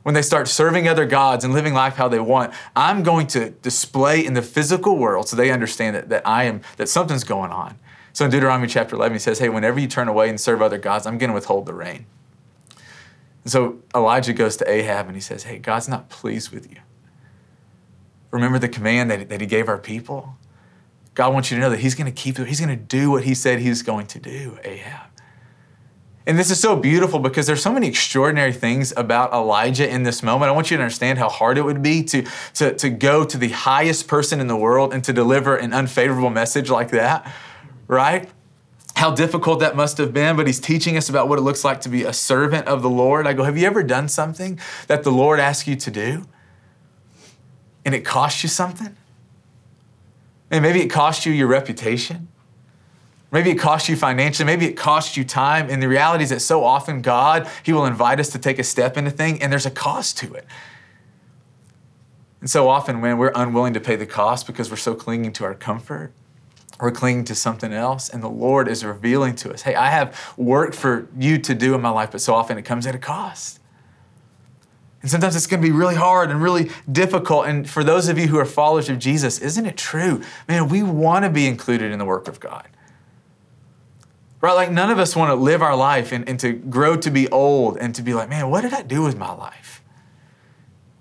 when 0.04 0.13
they 0.13 0.22
start 0.22 0.48
serving 0.48 0.88
other 0.88 1.06
gods 1.06 1.44
and 1.44 1.54
living 1.54 1.74
life 1.74 1.96
how 1.96 2.08
they 2.08 2.19
want, 2.19 2.54
I'm 2.75 3.01
going 3.01 3.25
to 3.28 3.50
display 3.50 4.24
in 4.24 4.34
the 4.34 4.42
physical 4.44 4.98
world 4.98 5.30
so 5.30 5.36
they 5.36 5.50
understand 5.50 5.96
that, 5.96 6.10
that 6.10 6.28
I 6.28 6.44
am, 6.44 6.62
that 6.78 6.90
something's 6.90 7.24
going 7.24 7.51
on. 7.51 7.80
So 8.16 8.24
in 8.24 8.32
Deuteronomy 8.32 8.70
chapter 8.70 8.96
11, 8.96 9.14
he 9.14 9.20
says, 9.20 9.40
Hey, 9.40 9.50
whenever 9.50 9.78
you 9.78 9.90
turn 9.90 10.08
away 10.08 10.30
and 10.30 10.40
serve 10.40 10.62
other 10.62 10.78
gods, 10.78 11.06
I'm 11.06 11.18
going 11.18 11.32
to 11.32 11.34
withhold 11.34 11.66
the 11.66 11.74
rain. 11.74 12.06
And 13.44 13.52
so 13.52 13.80
Elijah 13.94 14.32
goes 14.32 14.56
to 14.58 14.72
Ahab 14.72 15.08
and 15.08 15.16
he 15.16 15.22
says, 15.22 15.44
Hey, 15.44 15.60
God's 15.60 15.90
not 15.90 16.08
pleased 16.08 16.50
with 16.50 16.72
you. 16.72 16.78
Remember 18.32 18.58
the 18.58 18.70
command 18.70 19.12
that, 19.12 19.28
that 19.28 19.42
he 19.42 19.48
gave 19.48 19.68
our 19.68 19.78
people? 19.78 20.38
God 21.14 21.34
wants 21.34 21.52
you 21.52 21.58
to 21.58 21.62
know 21.62 21.70
that 21.70 21.82
he's 21.82 21.94
going 21.94 22.06
to 22.06 22.12
keep 22.14 22.38
he's 22.38 22.62
going 22.62 22.70
to 22.70 22.82
do 22.82 23.12
what 23.12 23.26
he 23.26 23.36
said 23.36 23.60
he's 23.60 23.82
going 23.82 24.08
to 24.08 24.20
do, 24.20 24.60
Ahab. 24.64 25.10
And 26.26 26.40
this 26.40 26.50
is 26.50 26.60
so 26.60 26.78
beautiful 26.78 27.20
because 27.20 27.46
there's 27.48 27.62
so 27.62 27.74
many 27.74 27.88
extraordinary 27.88 28.54
things 28.54 28.94
about 28.96 29.34
Elijah 29.34 29.90
in 29.90 30.04
this 30.04 30.24
moment. 30.24 30.50
I 30.50 30.54
want 30.54 30.72
you 30.72 30.78
to 30.78 30.84
understand 30.84 31.20
how 31.20 31.28
hard 31.28 31.58
it 31.58 31.64
would 31.64 31.82
be 31.82 32.02
to, 32.04 32.26
to, 32.54 32.74
to 32.76 32.90
go 32.90 33.26
to 33.26 33.38
the 33.38 33.50
highest 33.50 34.08
person 34.08 34.40
in 34.40 34.48
the 34.48 34.56
world 34.56 34.94
and 34.94 35.04
to 35.04 35.12
deliver 35.12 35.58
an 35.58 35.74
unfavorable 35.74 36.30
message 36.30 36.70
like 36.70 36.92
that 36.92 37.30
right? 37.88 38.30
How 38.96 39.12
difficult 39.12 39.60
that 39.60 39.76
must 39.76 39.98
have 39.98 40.14
been, 40.14 40.36
but 40.36 40.48
he's 40.48 40.60
teaching 40.60 40.96
us 40.96 41.10
about 41.10 41.28
what 41.28 41.38
it 41.38 41.42
looks 41.42 41.66
like 41.66 41.82
to 41.82 41.90
be 41.90 42.04
a 42.04 42.14
servant 42.14 42.68
of 42.68 42.82
the 42.82 42.90
Lord. 42.90 43.28
I 43.28 43.34
go, 43.34 43.44
Have 43.44 43.58
you 43.58 43.68
ever 43.68 43.84
done 43.84 44.08
something 44.08 44.60
that 44.88 45.04
the 45.04 45.12
Lord 45.12 45.40
asked 45.40 45.68
you 45.68 45.76
to 45.76 45.92
do 45.92 46.26
and 47.84 47.94
it 47.94 48.06
cost 48.06 48.44
you 48.44 48.50
something? 48.50 48.96
And 50.50 50.62
maybe 50.62 50.82
it 50.82 50.88
cost 50.88 51.25
you 51.25 51.34
your 51.34 51.48
reputation. 51.48 52.30
Maybe 53.32 53.51
it 53.51 53.56
cost 53.56 53.89
you 53.89 53.98
financially. 53.98 54.46
Maybe 54.46 54.65
it 54.65 54.77
cost 54.77 55.18
you 55.18 55.25
time. 55.25 55.70
And 55.70 55.84
the 55.84 55.89
reality 55.89 56.24
is 56.24 56.30
that 56.30 56.39
so 56.39 56.63
often 56.63 57.01
God, 57.01 57.50
He 57.63 57.74
will 57.74 57.86
invite 57.86 58.20
us 58.20 58.30
to 58.30 58.39
take 58.39 58.60
a 58.60 58.63
step 58.63 58.96
into 58.96 59.12
thing, 59.12 59.42
and 59.42 59.51
there's 59.51 59.65
a 59.65 59.72
cost 59.72 60.18
to 60.20 60.34
it. 60.36 60.46
And 62.39 62.50
so 62.50 62.70
often, 62.70 63.01
when 63.01 63.18
we're 63.18 63.34
unwilling 63.36 63.74
to 63.74 63.82
pay 63.82 63.98
the 63.98 64.06
cost 64.06 64.48
because 64.48 64.70
we're 64.70 64.77
so 64.77 64.96
clinging 64.96 65.34
to 65.34 65.44
our 65.44 65.56
comfort, 65.56 66.13
we're 66.79 66.91
clinging 66.91 67.24
to 67.25 67.36
something 67.36 67.72
else, 67.72 68.10
and 68.10 68.22
the 68.22 68.29
Lord 68.29 68.67
is 68.67 68.84
revealing 68.84 69.36
to 69.38 69.53
us, 69.53 69.62
hey, 69.62 69.75
I 69.75 69.89
have 69.89 70.34
work 70.38 70.74
for 70.74 71.08
you 71.17 71.38
to 71.38 71.55
do 71.55 71.74
in 71.74 71.82
my 71.82 71.89
life, 71.89 72.12
but 72.12 72.22
so 72.22 72.34
often 72.34 72.58
it 72.58 72.63
comes 72.63 72.86
at 72.86 72.96
a 72.96 73.00
cost. 73.00 73.60
And 75.01 75.12
sometimes 75.12 75.36
it's 75.36 75.46
going 75.46 75.62
to 75.62 75.67
be 75.67 75.72
really 75.72 75.96
hard 75.96 76.32
and 76.32 76.41
really 76.41 76.72
difficult. 76.91 77.46
And 77.46 77.70
for 77.70 77.84
those 77.84 78.10
of 78.10 78.17
you 78.17 78.27
who 78.27 78.39
are 78.39 78.46
followers 78.46 78.89
of 78.89 78.98
Jesus, 78.98 79.38
isn't 79.39 79.65
it 79.65 79.77
true? 79.77 80.22
Man, 80.48 80.67
we 80.67 80.82
want 80.82 81.25
to 81.25 81.29
be 81.29 81.46
included 81.46 81.91
in 81.91 82.00
the 82.00 82.05
work 82.05 82.27
of 82.27 82.39
God. 82.39 82.67
Right? 84.41 84.53
Like 84.53 84.72
none 84.72 84.89
of 84.89 84.98
us 84.98 85.15
want 85.15 85.29
to 85.29 85.36
live 85.36 85.62
our 85.62 85.75
life 85.75 86.12
and, 86.12 86.27
and 86.27 86.39
to 86.39 86.53
grow 86.53 86.96
to 86.98 87.12
be 87.12 87.29
old 87.29 87.77
and 87.77 87.94
to 87.94 88.01
be 88.01 88.15
like, 88.15 88.29
man, 88.29 88.50
what 88.50 88.62
did 88.62 88.74
I 88.74 88.82
do 88.82 89.03
with 89.03 89.15
my 89.15 89.32
life? 89.32 89.84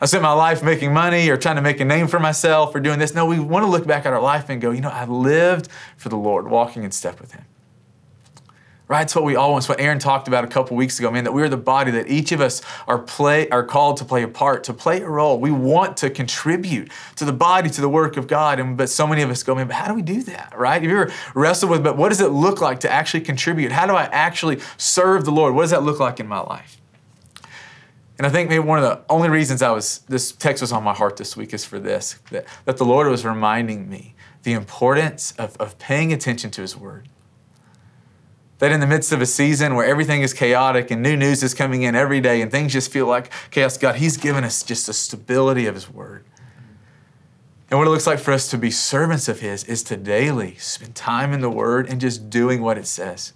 I 0.00 0.06
spent 0.06 0.22
my 0.22 0.32
life 0.32 0.62
making 0.62 0.92
money 0.92 1.30
or 1.30 1.36
trying 1.36 1.56
to 1.56 1.62
make 1.62 1.80
a 1.80 1.84
name 1.84 2.08
for 2.08 2.18
myself 2.18 2.74
or 2.74 2.80
doing 2.80 2.98
this. 2.98 3.14
No, 3.14 3.26
we 3.26 3.38
want 3.38 3.64
to 3.64 3.70
look 3.70 3.86
back 3.86 4.04
at 4.06 4.12
our 4.12 4.20
life 4.20 4.50
and 4.50 4.60
go, 4.60 4.70
you 4.70 4.80
know, 4.80 4.90
I 4.90 5.06
lived 5.06 5.68
for 5.96 6.08
the 6.08 6.16
Lord, 6.16 6.48
walking 6.48 6.82
in 6.82 6.90
step 6.90 7.20
with 7.20 7.32
Him. 7.32 7.44
Right? 8.86 9.02
It's 9.02 9.14
what 9.14 9.24
we 9.24 9.34
all 9.34 9.52
want. 9.52 9.62
It's 9.62 9.68
what 9.68 9.80
Aaron 9.80 9.98
talked 9.98 10.28
about 10.28 10.44
a 10.44 10.46
couple 10.46 10.76
weeks 10.76 10.98
ago, 10.98 11.10
man, 11.10 11.24
that 11.24 11.32
we 11.32 11.42
are 11.42 11.48
the 11.48 11.56
body, 11.56 11.90
that 11.92 12.06
each 12.06 12.32
of 12.32 12.42
us 12.42 12.60
are 12.86 12.98
play 12.98 13.48
are 13.48 13.64
called 13.64 13.96
to 13.96 14.04
play 14.04 14.22
a 14.22 14.28
part, 14.28 14.62
to 14.64 14.74
play 14.74 15.00
a 15.00 15.08
role. 15.08 15.40
We 15.40 15.50
want 15.50 15.96
to 15.98 16.10
contribute 16.10 16.90
to 17.16 17.24
the 17.24 17.32
body, 17.32 17.70
to 17.70 17.80
the 17.80 17.88
work 17.88 18.18
of 18.18 18.26
God. 18.26 18.60
And 18.60 18.76
but 18.76 18.90
so 18.90 19.06
many 19.06 19.22
of 19.22 19.30
us 19.30 19.42
go, 19.42 19.54
man, 19.54 19.68
but 19.68 19.76
how 19.76 19.88
do 19.88 19.94
we 19.94 20.02
do 20.02 20.22
that? 20.24 20.52
Right? 20.54 20.82
Have 20.82 20.90
you 20.90 21.00
ever 21.00 21.12
wrestled 21.34 21.70
with, 21.70 21.82
but 21.82 21.96
what 21.96 22.10
does 22.10 22.20
it 22.20 22.28
look 22.28 22.60
like 22.60 22.80
to 22.80 22.92
actually 22.92 23.22
contribute? 23.22 23.72
How 23.72 23.86
do 23.86 23.94
I 23.94 24.04
actually 24.04 24.60
serve 24.76 25.24
the 25.24 25.32
Lord? 25.32 25.54
What 25.54 25.62
does 25.62 25.70
that 25.70 25.82
look 25.82 25.98
like 25.98 26.20
in 26.20 26.26
my 26.26 26.40
life? 26.40 26.78
And 28.16 28.26
I 28.26 28.30
think 28.30 28.48
maybe 28.48 28.60
one 28.60 28.78
of 28.78 28.84
the 28.84 29.00
only 29.12 29.28
reasons 29.28 29.60
I 29.60 29.72
was 29.72 29.98
this 30.08 30.30
text 30.30 30.60
was 30.60 30.70
on 30.70 30.84
my 30.84 30.94
heart 30.94 31.16
this 31.16 31.36
week 31.36 31.52
is 31.52 31.64
for 31.64 31.80
this 31.80 32.20
that, 32.30 32.46
that 32.64 32.76
the 32.76 32.84
Lord 32.84 33.08
was 33.08 33.24
reminding 33.24 33.88
me 33.88 34.14
the 34.44 34.52
importance 34.52 35.32
of, 35.32 35.56
of 35.56 35.78
paying 35.78 36.12
attention 36.12 36.50
to 36.52 36.62
His 36.62 36.76
Word. 36.76 37.08
That 38.58 38.70
in 38.70 38.78
the 38.78 38.86
midst 38.86 39.10
of 39.10 39.20
a 39.20 39.26
season 39.26 39.74
where 39.74 39.84
everything 39.84 40.22
is 40.22 40.32
chaotic 40.32 40.92
and 40.92 41.02
new 41.02 41.16
news 41.16 41.42
is 41.42 41.54
coming 41.54 41.82
in 41.82 41.96
every 41.96 42.20
day 42.20 42.40
and 42.40 42.52
things 42.52 42.72
just 42.72 42.92
feel 42.92 43.06
like 43.06 43.32
chaos, 43.50 43.76
God, 43.76 43.96
He's 43.96 44.16
given 44.16 44.44
us 44.44 44.62
just 44.62 44.86
the 44.86 44.92
stability 44.92 45.66
of 45.66 45.74
His 45.74 45.90
Word. 45.90 46.24
And 47.70 47.78
what 47.78 47.88
it 47.88 47.90
looks 47.90 48.06
like 48.06 48.20
for 48.20 48.32
us 48.32 48.48
to 48.50 48.58
be 48.58 48.70
servants 48.70 49.28
of 49.28 49.40
His 49.40 49.64
is 49.64 49.82
to 49.84 49.96
daily 49.96 50.54
spend 50.56 50.94
time 50.94 51.32
in 51.32 51.40
the 51.40 51.50
Word 51.50 51.88
and 51.88 52.00
just 52.00 52.30
doing 52.30 52.62
what 52.62 52.78
it 52.78 52.86
says. 52.86 53.32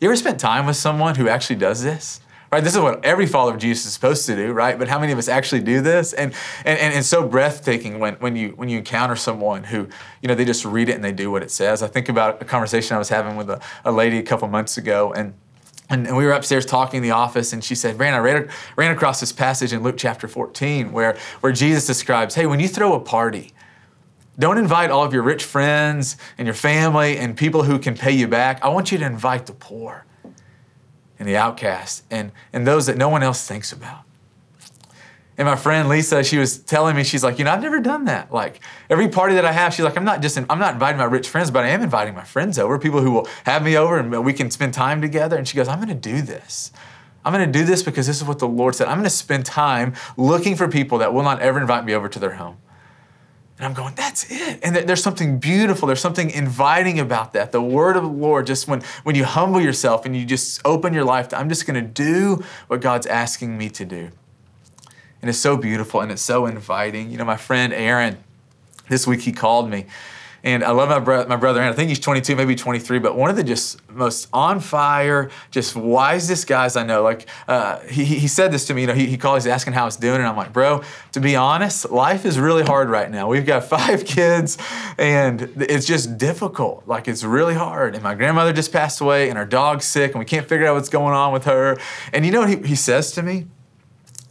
You 0.00 0.08
ever 0.08 0.16
spent 0.16 0.40
time 0.40 0.66
with 0.66 0.76
someone 0.76 1.14
who 1.14 1.28
actually 1.28 1.56
does 1.56 1.84
this? 1.84 2.20
Right? 2.54 2.62
This 2.62 2.76
is 2.76 2.80
what 2.80 3.04
every 3.04 3.26
follower 3.26 3.52
of 3.52 3.58
Jesus 3.58 3.84
is 3.84 3.94
supposed 3.94 4.26
to 4.26 4.36
do, 4.36 4.52
right? 4.52 4.78
But 4.78 4.86
how 4.86 5.00
many 5.00 5.12
of 5.12 5.18
us 5.18 5.26
actually 5.28 5.62
do 5.62 5.80
this? 5.80 6.12
And 6.12 6.32
and, 6.64 6.78
and 6.78 6.94
it's 6.94 7.08
so 7.08 7.26
breathtaking 7.26 7.98
when, 7.98 8.14
when 8.14 8.36
you 8.36 8.50
when 8.50 8.68
you 8.68 8.78
encounter 8.78 9.16
someone 9.16 9.64
who, 9.64 9.88
you 10.22 10.28
know, 10.28 10.36
they 10.36 10.44
just 10.44 10.64
read 10.64 10.88
it 10.88 10.94
and 10.94 11.02
they 11.02 11.12
do 11.12 11.32
what 11.32 11.42
it 11.42 11.50
says. 11.50 11.82
I 11.82 11.88
think 11.88 12.08
about 12.08 12.40
a 12.40 12.44
conversation 12.44 12.94
I 12.94 12.98
was 12.98 13.08
having 13.08 13.36
with 13.36 13.50
a, 13.50 13.60
a 13.84 13.90
lady 13.90 14.18
a 14.18 14.22
couple 14.22 14.46
months 14.48 14.78
ago 14.78 15.12
and 15.12 15.34
and, 15.90 16.06
and, 16.06 16.16
we 16.16 16.24
were 16.24 16.32
upstairs 16.32 16.64
talking 16.64 16.96
in 16.96 17.02
the 17.02 17.10
office, 17.10 17.52
and 17.52 17.62
she 17.62 17.74
said, 17.74 17.98
"Man, 17.98 18.14
I 18.14 18.18
ran, 18.18 18.48
ran 18.74 18.90
across 18.90 19.20
this 19.20 19.32
passage 19.32 19.74
in 19.74 19.82
Luke 19.82 19.96
chapter 19.98 20.26
14 20.26 20.92
where, 20.92 21.18
where 21.40 21.52
Jesus 21.52 21.86
describes, 21.86 22.34
hey, 22.34 22.46
when 22.46 22.58
you 22.58 22.68
throw 22.68 22.94
a 22.94 23.00
party, 23.00 23.52
don't 24.38 24.56
invite 24.56 24.90
all 24.90 25.04
of 25.04 25.12
your 25.12 25.22
rich 25.22 25.44
friends 25.44 26.16
and 26.38 26.46
your 26.46 26.54
family 26.54 27.18
and 27.18 27.36
people 27.36 27.64
who 27.64 27.78
can 27.78 27.94
pay 27.94 28.12
you 28.12 28.26
back. 28.26 28.64
I 28.64 28.68
want 28.68 28.92
you 28.92 28.98
to 28.98 29.04
invite 29.04 29.44
the 29.44 29.52
poor 29.52 30.06
and 31.18 31.28
the 31.28 31.36
outcast 31.36 32.04
and, 32.10 32.32
and 32.52 32.66
those 32.66 32.86
that 32.86 32.96
no 32.96 33.08
one 33.08 33.22
else 33.22 33.46
thinks 33.46 33.72
about. 33.72 34.04
And 35.36 35.46
my 35.48 35.56
friend 35.56 35.88
Lisa, 35.88 36.22
she 36.22 36.38
was 36.38 36.58
telling 36.58 36.94
me, 36.94 37.02
she's 37.02 37.24
like, 37.24 37.38
you 37.38 37.44
know, 37.44 37.50
I've 37.50 37.62
never 37.62 37.80
done 37.80 38.04
that. 38.04 38.32
Like 38.32 38.60
every 38.88 39.08
party 39.08 39.34
that 39.34 39.44
I 39.44 39.50
have, 39.50 39.74
she's 39.74 39.84
like, 39.84 39.96
I'm 39.96 40.04
not 40.04 40.22
just, 40.22 40.36
I'm 40.38 40.58
not 40.60 40.74
inviting 40.74 40.98
my 40.98 41.04
rich 41.04 41.28
friends, 41.28 41.50
but 41.50 41.64
I 41.64 41.68
am 41.68 41.82
inviting 41.82 42.14
my 42.14 42.22
friends 42.22 42.58
over, 42.58 42.78
people 42.78 43.00
who 43.00 43.10
will 43.10 43.28
have 43.44 43.64
me 43.64 43.76
over 43.76 43.98
and 43.98 44.24
we 44.24 44.32
can 44.32 44.50
spend 44.50 44.74
time 44.74 45.00
together. 45.00 45.36
And 45.36 45.46
she 45.46 45.56
goes, 45.56 45.66
I'm 45.66 45.78
going 45.78 45.88
to 45.88 45.94
do 45.94 46.22
this. 46.22 46.72
I'm 47.24 47.32
going 47.32 47.50
to 47.50 47.58
do 47.58 47.64
this 47.64 47.82
because 47.82 48.06
this 48.06 48.18
is 48.18 48.24
what 48.24 48.38
the 48.38 48.46
Lord 48.46 48.74
said. 48.74 48.86
I'm 48.86 48.98
going 48.98 49.04
to 49.04 49.10
spend 49.10 49.46
time 49.46 49.94
looking 50.16 50.54
for 50.56 50.68
people 50.68 50.98
that 50.98 51.12
will 51.12 51.22
not 51.22 51.40
ever 51.40 51.58
invite 51.58 51.84
me 51.84 51.94
over 51.94 52.08
to 52.08 52.18
their 52.18 52.34
home. 52.34 52.58
And 53.56 53.66
I'm 53.66 53.72
going, 53.72 53.94
that's 53.94 54.30
it. 54.30 54.58
And 54.64 54.74
there's 54.74 55.02
something 55.02 55.38
beautiful, 55.38 55.86
there's 55.86 56.00
something 56.00 56.30
inviting 56.30 56.98
about 56.98 57.34
that. 57.34 57.52
The 57.52 57.62
word 57.62 57.96
of 57.96 58.02
the 58.02 58.08
Lord, 58.08 58.46
just 58.46 58.66
when, 58.66 58.82
when 59.04 59.14
you 59.14 59.24
humble 59.24 59.60
yourself 59.60 60.04
and 60.04 60.16
you 60.16 60.24
just 60.24 60.60
open 60.64 60.92
your 60.92 61.04
life 61.04 61.28
to, 61.28 61.38
I'm 61.38 61.48
just 61.48 61.66
going 61.66 61.80
to 61.80 61.88
do 61.88 62.44
what 62.66 62.80
God's 62.80 63.06
asking 63.06 63.56
me 63.56 63.70
to 63.70 63.84
do. 63.84 64.10
And 65.22 65.28
it's 65.28 65.38
so 65.38 65.56
beautiful 65.56 66.00
and 66.00 66.10
it's 66.10 66.20
so 66.20 66.46
inviting. 66.46 67.10
You 67.10 67.16
know, 67.16 67.24
my 67.24 67.36
friend 67.36 67.72
Aaron, 67.72 68.18
this 68.88 69.06
week 69.06 69.22
he 69.22 69.32
called 69.32 69.70
me 69.70 69.86
and 70.44 70.62
I 70.62 70.72
love 70.72 70.90
my, 70.90 70.98
bro- 70.98 71.26
my 71.26 71.36
brother, 71.36 71.60
and 71.60 71.70
I 71.70 71.72
think 71.72 71.88
he's 71.88 71.98
22, 71.98 72.36
maybe 72.36 72.54
23, 72.54 72.98
but 72.98 73.16
one 73.16 73.30
of 73.30 73.36
the 73.36 73.42
just 73.42 73.80
most 73.90 74.28
on 74.30 74.60
fire, 74.60 75.30
just 75.50 75.74
wisest 75.74 76.46
guys 76.46 76.76
I 76.76 76.84
know. 76.84 77.02
Like, 77.02 77.26
uh, 77.48 77.80
he, 77.80 78.04
he 78.04 78.28
said 78.28 78.52
this 78.52 78.66
to 78.66 78.74
me, 78.74 78.82
you 78.82 78.86
know, 78.86 78.92
he, 78.92 79.06
he 79.06 79.16
called, 79.16 79.38
he's 79.38 79.46
asking 79.46 79.72
how 79.72 79.86
it's 79.86 79.96
doing, 79.96 80.16
and 80.16 80.26
I'm 80.26 80.36
like, 80.36 80.52
bro, 80.52 80.82
to 81.12 81.20
be 81.20 81.34
honest, 81.34 81.90
life 81.90 82.26
is 82.26 82.38
really 82.38 82.62
hard 82.62 82.90
right 82.90 83.10
now. 83.10 83.26
We've 83.26 83.46
got 83.46 83.64
five 83.68 84.04
kids, 84.04 84.58
and 84.98 85.50
it's 85.56 85.86
just 85.86 86.18
difficult. 86.18 86.86
Like, 86.86 87.08
it's 87.08 87.24
really 87.24 87.54
hard. 87.54 87.94
And 87.94 88.04
my 88.04 88.14
grandmother 88.14 88.52
just 88.52 88.70
passed 88.70 89.00
away, 89.00 89.30
and 89.30 89.38
our 89.38 89.46
dog's 89.46 89.86
sick, 89.86 90.12
and 90.12 90.18
we 90.18 90.26
can't 90.26 90.46
figure 90.46 90.66
out 90.66 90.74
what's 90.74 90.90
going 90.90 91.14
on 91.14 91.32
with 91.32 91.44
her. 91.44 91.78
And 92.12 92.26
you 92.26 92.30
know 92.30 92.40
what 92.40 92.50
he, 92.50 92.56
he 92.68 92.76
says 92.76 93.12
to 93.12 93.22
me? 93.22 93.46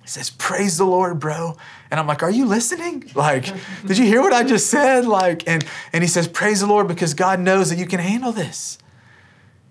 He 0.03 0.10
says, 0.10 0.29
Praise 0.29 0.77
the 0.77 0.86
Lord, 0.86 1.19
bro. 1.19 1.55
And 1.89 2.00
I'm 2.00 2.07
like, 2.07 2.24
Are 2.24 2.29
you 2.29 2.45
listening? 2.45 3.10
Like, 3.15 3.45
did 3.86 3.98
you 3.98 4.05
hear 4.05 4.22
what 4.22 4.33
I 4.33 4.43
just 4.43 4.67
said? 4.67 5.05
Like, 5.05 5.48
and, 5.48 5.65
and 5.93 6.03
he 6.03 6.07
says, 6.07 6.27
Praise 6.27 6.60
the 6.60 6.67
Lord 6.67 6.88
because 6.88 7.13
God 7.13 7.39
knows 7.39 7.69
that 7.69 7.79
you 7.79 7.88
can 7.88 8.00
handle 8.00 8.31
this. 8.31 8.77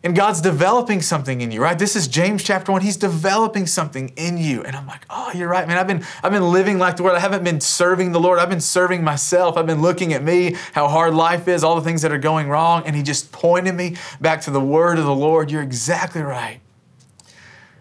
And 0.04 0.16
God's 0.16 0.40
developing 0.40 1.00
something 1.00 1.42
in 1.42 1.52
you, 1.52 1.62
right? 1.62 1.78
This 1.78 1.94
is 1.94 2.08
James 2.08 2.42
chapter 2.42 2.72
one. 2.72 2.80
He's 2.80 2.96
developing 2.96 3.68
something 3.68 4.08
in 4.16 4.36
you. 4.36 4.64
And 4.64 4.74
I'm 4.74 4.86
like, 4.86 5.06
oh, 5.08 5.30
you're 5.32 5.48
right, 5.48 5.68
man. 5.68 5.78
I've 5.78 5.86
been, 5.86 6.04
I've 6.24 6.32
been 6.32 6.50
living 6.50 6.78
like 6.78 6.96
the 6.96 7.04
Word. 7.04 7.14
I 7.14 7.20
haven't 7.20 7.44
been 7.44 7.60
serving 7.60 8.10
the 8.10 8.18
Lord. 8.18 8.40
I've 8.40 8.50
been 8.50 8.60
serving 8.60 9.04
myself. 9.04 9.56
I've 9.56 9.66
been 9.66 9.80
looking 9.80 10.12
at 10.12 10.24
me, 10.24 10.56
how 10.72 10.88
hard 10.88 11.14
life 11.14 11.46
is, 11.46 11.62
all 11.62 11.76
the 11.76 11.82
things 11.82 12.02
that 12.02 12.10
are 12.10 12.18
going 12.18 12.48
wrong. 12.48 12.82
And 12.84 12.96
he 12.96 13.02
just 13.04 13.30
pointed 13.30 13.76
me 13.76 13.96
back 14.20 14.40
to 14.42 14.50
the 14.50 14.60
word 14.60 14.98
of 14.98 15.04
the 15.04 15.14
Lord. 15.14 15.52
You're 15.52 15.62
exactly 15.62 16.22
right. 16.22 16.61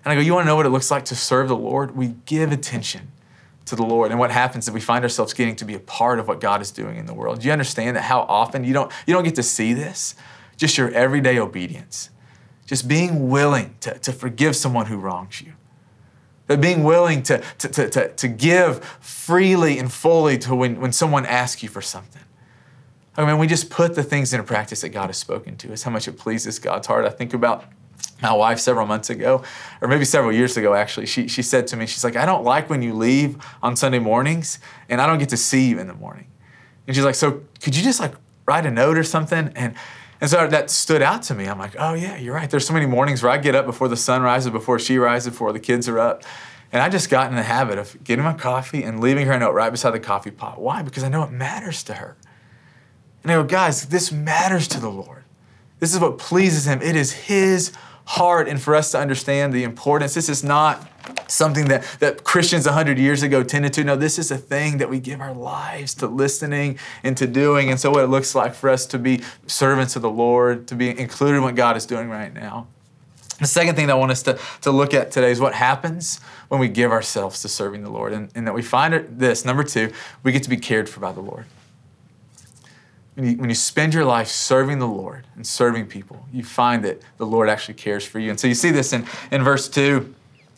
And 0.04 0.12
I 0.12 0.16
go, 0.16 0.22
You 0.22 0.34
want 0.34 0.46
to 0.46 0.48
know 0.48 0.56
what 0.56 0.66
it 0.66 0.70
looks 0.70 0.92
like 0.92 1.06
to 1.06 1.16
serve 1.16 1.48
the 1.48 1.56
Lord? 1.56 1.96
We 1.96 2.16
give 2.26 2.52
attention 2.52 3.12
to 3.66 3.76
the 3.76 3.84
Lord. 3.84 4.12
And 4.12 4.20
what 4.20 4.32
happens 4.32 4.68
is 4.68 4.74
we 4.74 4.82
find 4.82 5.04
ourselves 5.04 5.34
getting 5.34 5.56
to 5.58 5.66
be 5.66 5.76
a 5.76 5.80
part 5.80 6.20
of 6.20 6.28
what 6.28 6.40
God 6.40 6.62
is 6.62 6.72
doing 6.72 6.98
in 6.98 7.06
the 7.06 7.14
world. 7.14 7.40
Do 7.40 7.48
you 7.48 7.54
understand 7.54 7.96
that 7.96 8.04
how 8.04 8.22
often 8.22 8.64
you 8.64 8.74
don't, 8.74 8.92
you 9.06 9.14
don't 9.14 9.24
get 9.24 9.36
to 9.36 9.44
see 9.44 9.74
this? 9.74 10.16
Just 10.58 10.78
your 10.78 10.92
everyday 10.92 11.40
obedience. 11.40 12.10
Just 12.66 12.88
being 12.88 13.30
willing 13.30 13.76
to, 13.82 13.98
to 14.00 14.12
forgive 14.12 14.56
someone 14.56 14.88
who 14.88 14.98
wrongs 14.98 15.42
you. 15.42 15.54
But 16.48 16.60
being 16.60 16.84
willing 16.84 17.24
to, 17.24 17.42
to, 17.60 17.68
to, 17.70 17.90
to, 17.90 18.14
to 18.14 18.28
give 18.28 18.84
freely 19.00 19.80
and 19.80 19.92
fully 19.92 20.38
to 20.40 20.56
when, 20.56 20.82
when 20.82 20.92
someone 20.92 21.26
asks 21.26 21.64
you 21.64 21.70
for 21.70 21.82
something. 21.82 22.24
I 23.16 23.26
mean, 23.26 23.38
we 23.38 23.48
just 23.48 23.70
put 23.70 23.96
the 23.96 24.04
things 24.04 24.34
into 24.34 24.44
practice 24.44 24.82
that 24.82 24.90
God 24.90 25.08
has 25.08 25.18
spoken 25.18 25.56
to 25.58 25.72
us, 25.72 25.84
how 25.84 25.92
much 25.92 26.08
it 26.08 26.18
pleases 26.18 26.60
God's 26.60 26.88
heart. 26.88 27.06
I 27.06 27.10
think 27.10 27.34
about 27.34 27.66
my 28.22 28.34
wife 28.34 28.60
several 28.60 28.86
months 28.86 29.10
ago, 29.10 29.44
or 29.82 29.88
maybe 29.88 30.06
several 30.06 30.32
years 30.32 30.56
ago 30.58 30.74
actually, 30.74 31.06
she, 31.06 31.28
she 31.28 31.42
said 31.42 31.68
to 31.68 31.76
me, 31.76 31.88
she's 31.88 32.04
like, 32.04 32.16
I 32.16 32.26
don't 32.26 32.44
like 32.44 32.70
when 32.70 32.82
you 32.82 32.94
leave 32.94 33.38
on 33.64 33.76
Sunday 33.76 34.00
mornings 34.00 34.60
and 34.90 35.02
I 35.02 35.08
don't 35.08 35.18
get 35.18 35.30
to 35.30 35.38
see 35.38 35.70
you 35.70 35.80
in 35.80 35.88
the 35.88 35.94
morning. 35.94 36.28
And 36.88 36.96
she's 36.96 37.06
like, 37.06 37.16
so 37.16 37.42
could 37.62 37.76
you 37.76 37.84
just 37.84 38.00
like 38.00 38.14
write 38.46 38.66
a 38.66 38.72
note 38.72 38.98
or 38.98 39.04
something? 39.04 39.52
And 39.56 39.76
and 40.20 40.30
so 40.30 40.48
that 40.48 40.70
stood 40.70 41.02
out 41.02 41.24
to 41.24 41.34
me. 41.34 41.48
I'm 41.48 41.58
like, 41.58 41.76
oh 41.80 41.96
yeah, 41.96 42.16
you're 42.16 42.36
right. 42.36 42.48
There's 42.48 42.68
so 42.68 42.76
many 42.76 42.86
mornings 42.86 43.24
where 43.24 43.32
I 43.32 43.40
get 43.40 43.56
up 43.56 43.66
before 43.66 43.88
the 43.88 43.98
sun 43.98 44.22
rises, 44.22 44.52
before 44.52 44.78
she 44.78 45.00
rises, 45.00 45.32
before 45.32 45.52
the 45.52 45.60
kids 45.60 45.90
are 45.90 45.98
up. 45.98 46.24
And 46.72 46.82
I 46.82 46.90
just 46.90 47.10
got 47.10 47.30
in 47.30 47.36
the 47.36 47.44
habit 47.44 47.80
of 47.80 48.02
getting 48.04 48.24
my 48.24 48.34
coffee 48.34 48.84
and 48.84 49.02
leaving 49.02 49.26
her 49.26 49.34
a 49.34 49.40
note 49.40 49.54
right 49.54 49.72
beside 49.72 49.92
the 49.92 50.00
coffee 50.00 50.30
pot. 50.30 50.62
Why? 50.62 50.84
Because 50.84 51.04
I 51.04 51.10
know 51.10 51.24
it 51.24 51.32
matters 51.32 51.82
to 51.84 51.96
her. 51.96 52.16
And 53.24 53.32
I 53.32 53.36
go, 53.36 53.44
guys, 53.44 53.88
this 53.88 54.12
matters 54.12 54.68
to 54.70 54.80
the 54.80 54.90
Lord. 54.90 55.24
This 55.80 55.94
is 55.94 56.00
what 56.00 56.20
pleases 56.20 56.68
him. 56.68 56.82
It 56.82 56.96
is 56.96 57.12
his 57.12 57.74
heart 58.06 58.48
and 58.48 58.62
for 58.62 58.76
us 58.76 58.92
to 58.92 59.00
understand 59.00 59.54
the 59.54 59.64
importance. 59.64 60.14
This 60.14 60.30
is 60.30 60.44
not 60.44 60.88
something 61.28 61.66
that, 61.66 61.84
that 62.00 62.24
Christians 62.24 62.66
100 62.66 62.98
years 62.98 63.24
ago 63.24 63.44
tended 63.44 63.74
to. 63.74 63.84
No, 63.84 63.96
this 63.96 64.20
is 64.20 64.32
a 64.32 64.38
thing 64.38 64.78
that 64.78 64.90
we 64.90 65.00
give 65.00 65.22
our 65.22 65.34
lives 65.34 65.94
to 65.96 66.08
listening 66.08 66.78
and 67.04 67.16
to 67.18 67.28
doing. 67.28 67.70
And 67.70 67.80
so, 67.80 67.92
what 67.92 68.04
it 68.04 68.08
looks 68.08 68.36
like 68.36 68.54
for 68.54 68.70
us 68.70 68.86
to 68.88 69.00
be 69.00 69.22
servants 69.48 69.96
of 69.96 70.02
the 70.02 70.10
Lord, 70.10 70.68
to 70.68 70.76
be 70.76 70.98
included 70.98 71.38
in 71.38 71.44
what 71.44 71.56
God 71.56 71.78
is 71.78 71.86
doing 71.86 72.10
right 72.10 72.34
now. 72.34 72.68
The 73.40 73.48
second 73.48 73.76
thing 73.76 73.88
that 73.88 73.94
I 73.94 73.98
want 73.98 74.12
us 74.12 74.22
to, 74.24 74.38
to 74.62 74.72
look 74.72 74.94
at 74.94 75.10
today 75.10 75.32
is 75.32 75.40
what 75.40 75.56
happens 75.56 76.20
when 76.50 76.60
we 76.62 76.68
give 76.68 76.92
ourselves 76.92 77.42
to 77.42 77.48
serving 77.48 77.84
the 77.84 77.90
Lord. 77.90 78.14
And, 78.14 78.30
and 78.36 78.46
that 78.46 78.54
we 78.54 78.62
find 78.62 79.18
this 79.18 79.46
number 79.46 79.64
two, 79.64 79.92
we 80.22 80.32
get 80.32 80.44
to 80.44 80.50
be 80.50 80.58
cared 80.58 80.88
for 80.88 81.00
by 81.00 81.12
the 81.12 81.22
Lord 81.22 81.46
when 83.16 83.28
you, 83.28 83.38
when 83.38 83.50
you 83.50 83.56
spend 83.56 83.94
your 83.94 84.06
life 84.06 84.28
serving 84.28 84.80
the 84.80 84.88
Lord 84.88 85.28
and 85.36 85.46
serving 85.46 85.88
people, 85.88 86.26
you 86.32 86.44
find 86.44 86.84
that 86.86 87.02
the 87.18 87.26
Lord 87.26 87.50
actually 87.50 87.74
cares 87.74 88.06
for 88.06 88.20
you. 88.20 88.30
And 88.30 88.40
so 88.40 88.48
you 88.48 88.56
see 88.56 88.72
this 88.72 88.94
in, 88.94 89.06
in 89.32 89.44
verse 89.44 89.68
2. 89.68 90.14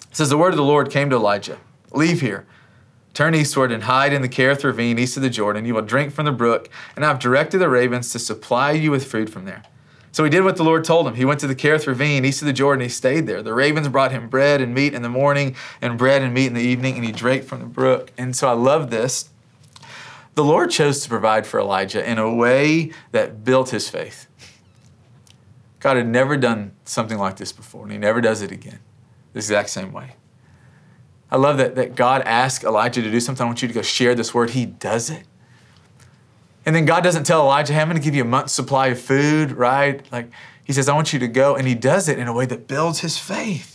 It 0.10 0.16
says, 0.16 0.30
The 0.30 0.38
word 0.38 0.54
of 0.54 0.58
the 0.58 0.64
Lord 0.64 0.92
came 0.92 1.10
to 1.10 1.16
Elijah 1.16 1.58
Leave 1.92 2.22
here, 2.22 2.46
turn 3.14 3.36
eastward, 3.36 3.72
and 3.72 3.84
hide 3.84 4.14
in 4.14 4.22
the 4.22 4.30
Kerith 4.30 4.64
ravine 4.64 4.98
east 4.98 5.16
of 5.18 5.24
the 5.24 5.30
Jordan. 5.30 5.66
You 5.66 5.76
will 5.76 5.84
drink 5.84 6.12
from 6.12 6.26
the 6.26 6.32
brook, 6.32 6.70
and 6.96 7.06
I've 7.06 7.20
directed 7.20 7.60
the 7.60 7.70
ravens 7.70 8.12
to 8.12 8.20
supply 8.20 8.72
you 8.72 8.92
with 8.92 9.06
food 9.06 9.30
from 9.30 9.46
there. 9.46 9.64
So 10.12 10.24
he 10.24 10.30
did 10.30 10.44
what 10.44 10.58
the 10.58 10.64
Lord 10.64 10.84
told 10.84 11.08
him. 11.08 11.16
He 11.16 11.26
went 11.26 11.40
to 11.40 11.48
the 11.48 11.56
Kerith 11.56 11.88
ravine 11.88 12.24
east 12.24 12.44
of 12.44 12.46
the 12.46 12.54
Jordan. 12.54 12.84
He 12.84 12.90
stayed 12.90 13.26
there. 13.26 13.42
The 13.42 13.54
ravens 13.54 13.88
brought 13.88 14.12
him 14.12 14.30
bread 14.30 14.62
and 14.62 14.74
meat 14.74 14.94
in 14.94 15.02
the 15.02 15.10
morning, 15.10 15.56
and 15.82 15.98
bread 15.98 16.22
and 16.22 16.34
meat 16.34 16.48
in 16.48 16.54
the 16.54 16.62
evening, 16.62 16.96
and 16.96 17.06
he 17.06 17.12
drank 17.12 17.44
from 17.44 17.60
the 17.60 17.66
brook. 17.66 18.12
And 18.16 18.36
so 18.36 18.48
I 18.48 18.54
love 18.54 18.92
this 18.92 19.30
the 20.36 20.44
Lord 20.44 20.72
chose 20.72 21.02
to 21.02 21.10
provide 21.10 21.46
for 21.46 21.60
Elijah 21.60 22.08
in 22.10 22.18
a 22.18 22.34
way 22.34 22.92
that 23.12 23.44
built 23.44 23.70
his 23.70 23.90
faith. 23.90 24.28
God 25.80 25.98
had 25.98 26.08
never 26.08 26.38
done 26.38 26.74
something 26.86 27.18
like 27.18 27.38
this 27.38 27.52
before, 27.52 27.84
and 27.84 27.92
he 27.92 27.98
never 27.98 28.22
does 28.22 28.42
it 28.42 28.52
again, 28.52 28.80
the 29.34 29.40
exact 29.40 29.70
same 29.70 29.92
way. 29.92 30.16
I 31.30 31.38
love 31.38 31.58
that, 31.58 31.75
that 31.75 31.96
God 31.96 32.22
asked 32.22 32.63
Elijah 32.63 33.02
to 33.02 33.10
do 33.10 33.20
something. 33.20 33.44
I 33.44 33.48
want 33.48 33.62
you 33.62 33.68
to 33.68 33.74
go 33.74 33.82
share 33.82 34.16
this 34.16 34.34
word. 34.34 34.52
He 34.52 34.66
does 34.66 35.10
it. 35.10 35.24
And 36.66 36.75
then 36.75 36.86
God 36.86 37.04
doesn't 37.04 37.25
tell 37.25 37.42
Elijah, 37.42 37.74
hey, 37.74 37.82
I'm 37.82 37.90
going 37.90 38.00
to 38.00 38.04
give 38.04 38.16
you 38.16 38.22
a 38.22 38.25
month's 38.25 38.54
supply 38.54 38.88
of 38.88 39.00
food, 39.02 39.52
right? 39.52 40.10
Like, 40.12 40.30
he 40.63 40.72
says, 40.74 40.88
I 40.88 40.94
want 40.94 41.12
you 41.12 41.20
to 41.20 41.28
go. 41.28 41.56
And 41.56 41.68
he 41.68 41.75
does 41.75 42.08
it 42.08 42.20
in 42.20 42.28
a 42.28 42.34
way 42.34 42.46
that 42.46 42.68
builds 42.68 43.00
his 43.00 43.18
faith. 43.18 43.73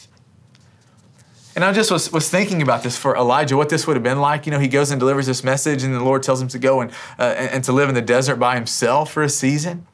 And 1.58 1.64
I 1.64 1.72
just 1.72 1.90
was, 1.90 2.12
was 2.12 2.30
thinking 2.30 2.62
about 2.62 2.84
this 2.84 2.96
for 2.96 3.16
Elijah, 3.16 3.56
what 3.56 3.68
this 3.68 3.84
would 3.88 3.96
have 3.96 4.02
been 4.04 4.20
like. 4.20 4.46
You 4.46 4.52
know, 4.52 4.60
he 4.60 4.68
goes 4.68 4.92
and 4.92 5.00
delivers 5.00 5.26
this 5.26 5.42
message, 5.42 5.82
and 5.82 5.92
the 5.92 6.04
Lord 6.04 6.22
tells 6.22 6.40
him 6.40 6.46
to 6.46 6.58
go 6.60 6.80
and, 6.80 6.92
uh, 7.18 7.22
and, 7.24 7.64
to 7.64 7.72
live 7.72 7.88
in 7.88 7.96
the 7.96 8.00
desert 8.00 8.36
by 8.36 8.54
himself 8.54 9.10
for 9.10 9.24
a 9.24 9.28
season. 9.28 9.84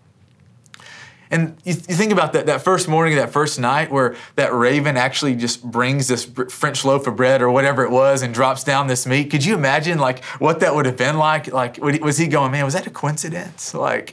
And 1.31 1.57
you, 1.65 1.73
you 1.73 1.95
think 1.95 2.13
about 2.13 2.35
that, 2.35 2.45
that 2.45 2.61
first 2.61 2.87
morning, 2.87 3.17
that 3.17 3.33
first 3.33 3.59
night, 3.59 3.91
where 3.91 4.15
that 4.37 4.53
raven 4.53 4.99
actually 4.99 5.37
just 5.37 5.65
brings 5.65 6.07
this 6.07 6.27
French 6.51 6.85
loaf 6.85 7.07
of 7.07 7.17
bread 7.17 7.41
or 7.41 7.51
whatever 7.51 7.83
it 7.83 7.91
was 7.91 8.21
and 8.21 8.35
drops 8.35 8.63
down 8.63 8.87
this 8.87 9.07
meat. 9.07 9.31
Could 9.31 9.43
you 9.43 9.55
imagine 9.55 9.99
like 9.99 10.23
what 10.41 10.61
that 10.61 10.75
would 10.75 10.85
have 10.85 10.99
been 10.99 11.17
like? 11.17 11.51
Like, 11.51 11.79
was 11.79 12.19
he 12.19 12.27
going, 12.27 12.53
man, 12.53 12.67
was 12.67 12.75
that 12.75 12.87
a 12.87 12.91
coincidence? 12.91 13.73
Like, 13.73 14.13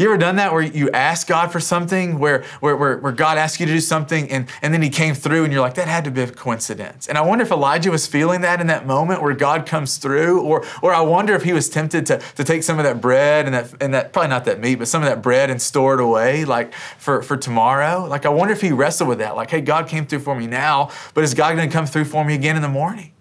You 0.00 0.06
ever 0.06 0.16
done 0.16 0.36
that 0.36 0.54
where 0.54 0.62
you 0.62 0.90
ask 0.92 1.26
God 1.26 1.52
for 1.52 1.60
something, 1.60 2.18
where, 2.18 2.42
where, 2.60 2.74
where, 2.74 2.96
where, 2.96 3.12
God 3.12 3.36
asked 3.36 3.60
you 3.60 3.66
to 3.66 3.72
do 3.72 3.80
something 3.80 4.30
and, 4.30 4.48
and 4.62 4.72
then 4.72 4.80
he 4.80 4.88
came 4.88 5.14
through 5.14 5.44
and 5.44 5.52
you're 5.52 5.60
like, 5.60 5.74
that 5.74 5.88
had 5.88 6.04
to 6.04 6.10
be 6.10 6.22
a 6.22 6.26
coincidence. 6.26 7.06
And 7.06 7.18
I 7.18 7.20
wonder 7.20 7.42
if 7.42 7.50
Elijah 7.50 7.90
was 7.90 8.06
feeling 8.06 8.40
that 8.40 8.62
in 8.62 8.68
that 8.68 8.86
moment 8.86 9.20
where 9.20 9.34
God 9.34 9.66
comes 9.66 9.98
through, 9.98 10.40
or, 10.40 10.64
or 10.80 10.94
I 10.94 11.02
wonder 11.02 11.34
if 11.34 11.42
he 11.42 11.52
was 11.52 11.68
tempted 11.68 12.06
to, 12.06 12.16
to 12.36 12.44
take 12.44 12.62
some 12.62 12.78
of 12.78 12.84
that 12.84 13.02
bread 13.02 13.44
and 13.44 13.54
that, 13.54 13.74
and 13.82 13.92
that, 13.92 14.14
probably 14.14 14.30
not 14.30 14.46
that 14.46 14.58
meat, 14.58 14.76
but 14.76 14.88
some 14.88 15.02
of 15.02 15.08
that 15.10 15.20
bread 15.20 15.50
and 15.50 15.60
store 15.60 15.92
it 15.92 16.00
away 16.00 16.46
like 16.46 16.72
for, 16.96 17.20
for 17.20 17.36
tomorrow. 17.36 18.06
Like 18.06 18.24
I 18.24 18.30
wonder 18.30 18.54
if 18.54 18.62
he 18.62 18.72
wrestled 18.72 19.10
with 19.10 19.18
that, 19.18 19.36
like, 19.36 19.50
hey, 19.50 19.60
God 19.60 19.86
came 19.86 20.06
through 20.06 20.20
for 20.20 20.34
me 20.34 20.46
now, 20.46 20.88
but 21.12 21.24
is 21.24 21.34
God 21.34 21.56
gonna 21.56 21.70
come 21.70 21.84
through 21.84 22.06
for 22.06 22.24
me 22.24 22.34
again 22.34 22.56
in 22.56 22.62
the 22.62 22.68
morning? 22.70 23.12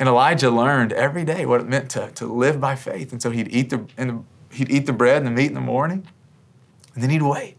And 0.00 0.08
Elijah 0.08 0.50
learned 0.50 0.92
every 0.94 1.24
day 1.24 1.46
what 1.46 1.60
it 1.60 1.68
meant 1.68 1.90
to, 1.90 2.10
to 2.16 2.26
live 2.26 2.60
by 2.60 2.74
faith. 2.74 3.12
And 3.12 3.22
so 3.22 3.30
he'd 3.30 3.48
eat 3.48 3.68
the, 3.70 3.86
the 3.96 4.24
he'd 4.52 4.70
eat 4.70 4.86
the 4.86 4.92
bread 4.92 5.18
and 5.18 5.26
the 5.26 5.30
meat 5.30 5.48
in 5.48 5.54
the 5.54 5.60
morning, 5.60 6.06
and 6.94 7.02
then 7.02 7.10
he'd 7.10 7.22
wait. 7.22 7.56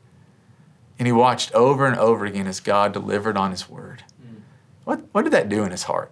And 1.00 1.08
he 1.08 1.12
watched 1.12 1.54
over 1.54 1.88
and 1.88 1.98
over 1.98 2.26
again 2.26 2.48
as 2.48 2.60
God 2.60 2.94
delivered 2.94 3.38
on 3.38 3.52
his 3.52 3.68
word. 3.68 4.04
Mm. 4.24 4.42
What, 4.84 5.02
what 5.12 5.24
did 5.24 5.34
that 5.34 5.50
do 5.50 5.64
in 5.64 5.72
his 5.72 5.84
heart? 5.84 6.12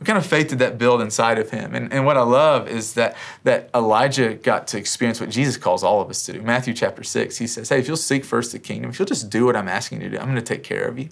What 0.00 0.06
kind 0.06 0.18
of 0.18 0.24
faith 0.24 0.48
did 0.48 0.60
that 0.60 0.78
build 0.78 1.02
inside 1.02 1.38
of 1.38 1.50
him? 1.50 1.74
And, 1.74 1.92
and 1.92 2.06
what 2.06 2.16
I 2.16 2.22
love 2.22 2.68
is 2.68 2.94
that, 2.94 3.16
that 3.44 3.68
Elijah 3.74 4.32
got 4.32 4.66
to 4.68 4.78
experience 4.78 5.20
what 5.20 5.28
Jesus 5.28 5.58
calls 5.58 5.84
all 5.84 6.00
of 6.00 6.08
us 6.08 6.24
to 6.24 6.32
do. 6.32 6.40
Matthew 6.40 6.72
chapter 6.72 7.02
6, 7.02 7.36
he 7.36 7.46
says, 7.46 7.68
Hey, 7.68 7.80
if 7.80 7.86
you'll 7.86 7.98
seek 7.98 8.24
first 8.24 8.52
the 8.52 8.58
kingdom, 8.58 8.90
if 8.90 8.98
you'll 8.98 9.04
just 9.04 9.28
do 9.28 9.44
what 9.44 9.56
I'm 9.56 9.68
asking 9.68 10.00
you 10.00 10.08
to 10.08 10.16
do, 10.16 10.18
I'm 10.18 10.24
going 10.24 10.36
to 10.36 10.42
take 10.42 10.62
care 10.62 10.84
of 10.84 10.98
you. 10.98 11.10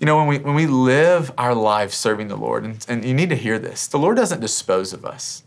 You 0.00 0.06
know, 0.06 0.16
when 0.16 0.26
we, 0.26 0.38
when 0.38 0.54
we 0.54 0.66
live 0.66 1.32
our 1.38 1.54
lives 1.54 1.96
serving 1.96 2.28
the 2.28 2.36
Lord, 2.36 2.64
and, 2.64 2.84
and 2.88 3.04
you 3.04 3.14
need 3.14 3.30
to 3.30 3.36
hear 3.36 3.58
this, 3.58 3.86
the 3.86 3.98
Lord 3.98 4.16
doesn't 4.16 4.40
dispose 4.40 4.92
of 4.92 5.04
us. 5.04 5.42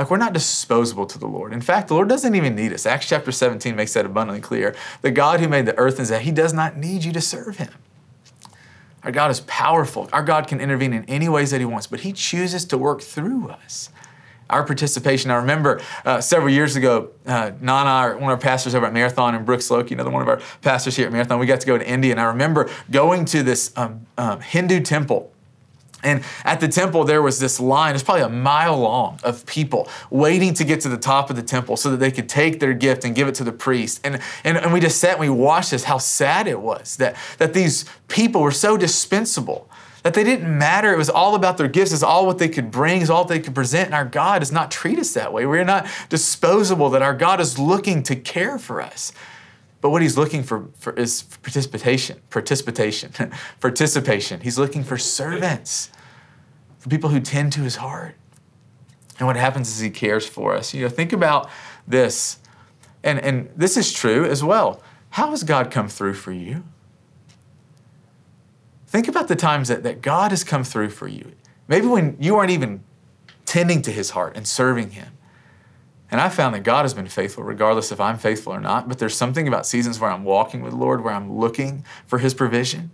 Like 0.00 0.10
we're 0.10 0.16
not 0.16 0.32
disposable 0.32 1.04
to 1.04 1.18
the 1.18 1.26
Lord. 1.26 1.52
In 1.52 1.60
fact, 1.60 1.88
the 1.88 1.94
Lord 1.94 2.08
doesn't 2.08 2.34
even 2.34 2.54
need 2.54 2.72
us. 2.72 2.86
Acts 2.86 3.06
chapter 3.06 3.30
17 3.30 3.76
makes 3.76 3.92
that 3.92 4.06
abundantly 4.06 4.40
clear. 4.40 4.74
The 5.02 5.10
God 5.10 5.40
who 5.40 5.46
made 5.46 5.66
the 5.66 5.76
earth 5.76 5.98
and 5.98 6.08
that 6.08 6.22
He 6.22 6.30
does 6.30 6.54
not 6.54 6.78
need 6.78 7.04
you 7.04 7.12
to 7.12 7.20
serve 7.20 7.58
Him. 7.58 7.68
Our 9.04 9.12
God 9.12 9.30
is 9.30 9.40
powerful. 9.40 10.08
Our 10.10 10.22
God 10.22 10.46
can 10.46 10.58
intervene 10.58 10.94
in 10.94 11.04
any 11.04 11.28
ways 11.28 11.50
that 11.50 11.58
He 11.58 11.66
wants, 11.66 11.86
but 11.86 12.00
He 12.00 12.14
chooses 12.14 12.64
to 12.64 12.78
work 12.78 13.02
through 13.02 13.50
us. 13.50 13.90
Our 14.48 14.64
participation. 14.64 15.30
I 15.30 15.36
remember 15.36 15.82
uh, 16.06 16.22
several 16.22 16.50
years 16.50 16.76
ago, 16.76 17.10
uh, 17.26 17.52
Nana, 17.60 18.14
one 18.14 18.22
of 18.22 18.28
our 18.30 18.38
pastors 18.38 18.74
over 18.74 18.86
at 18.86 18.94
Marathon, 18.94 19.34
and 19.34 19.44
Brooks 19.44 19.70
Loki, 19.70 19.92
another 19.92 20.08
one 20.08 20.22
of 20.22 20.28
our 20.28 20.40
pastors 20.62 20.96
here 20.96 21.08
at 21.08 21.12
Marathon, 21.12 21.38
we 21.38 21.44
got 21.44 21.60
to 21.60 21.66
go 21.66 21.76
to 21.76 21.86
India. 21.86 22.12
And 22.12 22.20
I 22.20 22.24
remember 22.24 22.70
going 22.90 23.26
to 23.26 23.42
this 23.42 23.70
um, 23.76 24.06
um, 24.16 24.40
Hindu 24.40 24.80
temple 24.80 25.30
and 26.02 26.24
at 26.44 26.60
the 26.60 26.68
temple, 26.68 27.04
there 27.04 27.22
was 27.22 27.38
this 27.38 27.60
line, 27.60 27.94
it's 27.94 28.02
probably 28.02 28.22
a 28.22 28.28
mile 28.28 28.78
long, 28.78 29.18
of 29.22 29.44
people 29.46 29.88
waiting 30.10 30.54
to 30.54 30.64
get 30.64 30.80
to 30.82 30.88
the 30.88 30.96
top 30.96 31.30
of 31.30 31.36
the 31.36 31.42
temple 31.42 31.76
so 31.76 31.90
that 31.90 31.98
they 31.98 32.10
could 32.10 32.28
take 32.28 32.60
their 32.60 32.72
gift 32.72 33.04
and 33.04 33.14
give 33.14 33.28
it 33.28 33.34
to 33.36 33.44
the 33.44 33.52
priest. 33.52 34.00
And, 34.04 34.20
and, 34.44 34.56
and 34.56 34.72
we 34.72 34.80
just 34.80 34.98
sat 34.98 35.12
and 35.12 35.20
we 35.20 35.28
watched 35.28 35.72
this, 35.72 35.84
how 35.84 35.98
sad 35.98 36.46
it 36.46 36.60
was 36.60 36.96
that, 36.96 37.16
that 37.38 37.54
these 37.54 37.84
people 38.08 38.40
were 38.40 38.50
so 38.50 38.76
dispensable, 38.76 39.68
that 40.02 40.14
they 40.14 40.24
didn't 40.24 40.56
matter. 40.56 40.92
It 40.94 40.96
was 40.96 41.10
all 41.10 41.34
about 41.34 41.58
their 41.58 41.68
gifts, 41.68 41.92
it's 41.92 42.02
all 42.02 42.26
what 42.26 42.38
they 42.38 42.48
could 42.48 42.70
bring, 42.70 43.02
it's 43.02 43.10
all 43.10 43.24
they 43.24 43.40
could 43.40 43.54
present. 43.54 43.86
And 43.86 43.94
our 43.94 44.04
God 44.04 44.38
does 44.38 44.52
not 44.52 44.70
treat 44.70 44.98
us 44.98 45.12
that 45.14 45.32
way. 45.32 45.44
We're 45.46 45.64
not 45.64 45.86
disposable, 46.08 46.90
that 46.90 47.02
our 47.02 47.14
God 47.14 47.40
is 47.40 47.58
looking 47.58 48.02
to 48.04 48.16
care 48.16 48.58
for 48.58 48.80
us. 48.80 49.12
But 49.80 49.90
what 49.90 50.02
he's 50.02 50.18
looking 50.18 50.42
for, 50.42 50.68
for 50.78 50.92
is 50.92 51.22
participation, 51.22 52.20
participation, 52.30 53.12
participation. 53.60 54.40
He's 54.40 54.58
looking 54.58 54.84
for 54.84 54.98
servants, 54.98 55.90
for 56.78 56.88
people 56.88 57.10
who 57.10 57.20
tend 57.20 57.52
to 57.54 57.60
his 57.60 57.76
heart. 57.76 58.16
And 59.18 59.26
what 59.26 59.36
happens 59.36 59.68
is 59.68 59.80
he 59.80 59.90
cares 59.90 60.26
for 60.26 60.54
us. 60.54 60.74
You 60.74 60.82
know, 60.82 60.88
think 60.88 61.12
about 61.12 61.48
this, 61.86 62.38
and, 63.02 63.18
and 63.20 63.50
this 63.56 63.76
is 63.76 63.92
true 63.92 64.24
as 64.24 64.44
well. 64.44 64.82
How 65.10 65.30
has 65.30 65.42
God 65.42 65.70
come 65.70 65.88
through 65.88 66.14
for 66.14 66.32
you? 66.32 66.64
Think 68.86 69.08
about 69.08 69.28
the 69.28 69.36
times 69.36 69.68
that, 69.68 69.82
that 69.82 70.02
God 70.02 70.30
has 70.30 70.42
come 70.42 70.64
through 70.64 70.90
for 70.90 71.06
you. 71.06 71.32
Maybe 71.68 71.86
when 71.86 72.16
you 72.18 72.36
aren't 72.36 72.50
even 72.50 72.82
tending 73.46 73.82
to 73.82 73.92
his 73.92 74.10
heart 74.10 74.36
and 74.36 74.46
serving 74.46 74.90
him. 74.90 75.12
And 76.10 76.20
I 76.20 76.28
found 76.28 76.54
that 76.54 76.64
God 76.64 76.82
has 76.82 76.92
been 76.92 77.06
faithful, 77.06 77.44
regardless 77.44 77.92
if 77.92 78.00
I'm 78.00 78.18
faithful 78.18 78.52
or 78.52 78.60
not. 78.60 78.88
But 78.88 78.98
there's 78.98 79.16
something 79.16 79.46
about 79.46 79.64
seasons 79.64 80.00
where 80.00 80.10
I'm 80.10 80.24
walking 80.24 80.60
with 80.62 80.72
the 80.72 80.78
Lord, 80.78 81.04
where 81.04 81.14
I'm 81.14 81.32
looking 81.32 81.84
for 82.06 82.18
His 82.18 82.34
provision. 82.34 82.90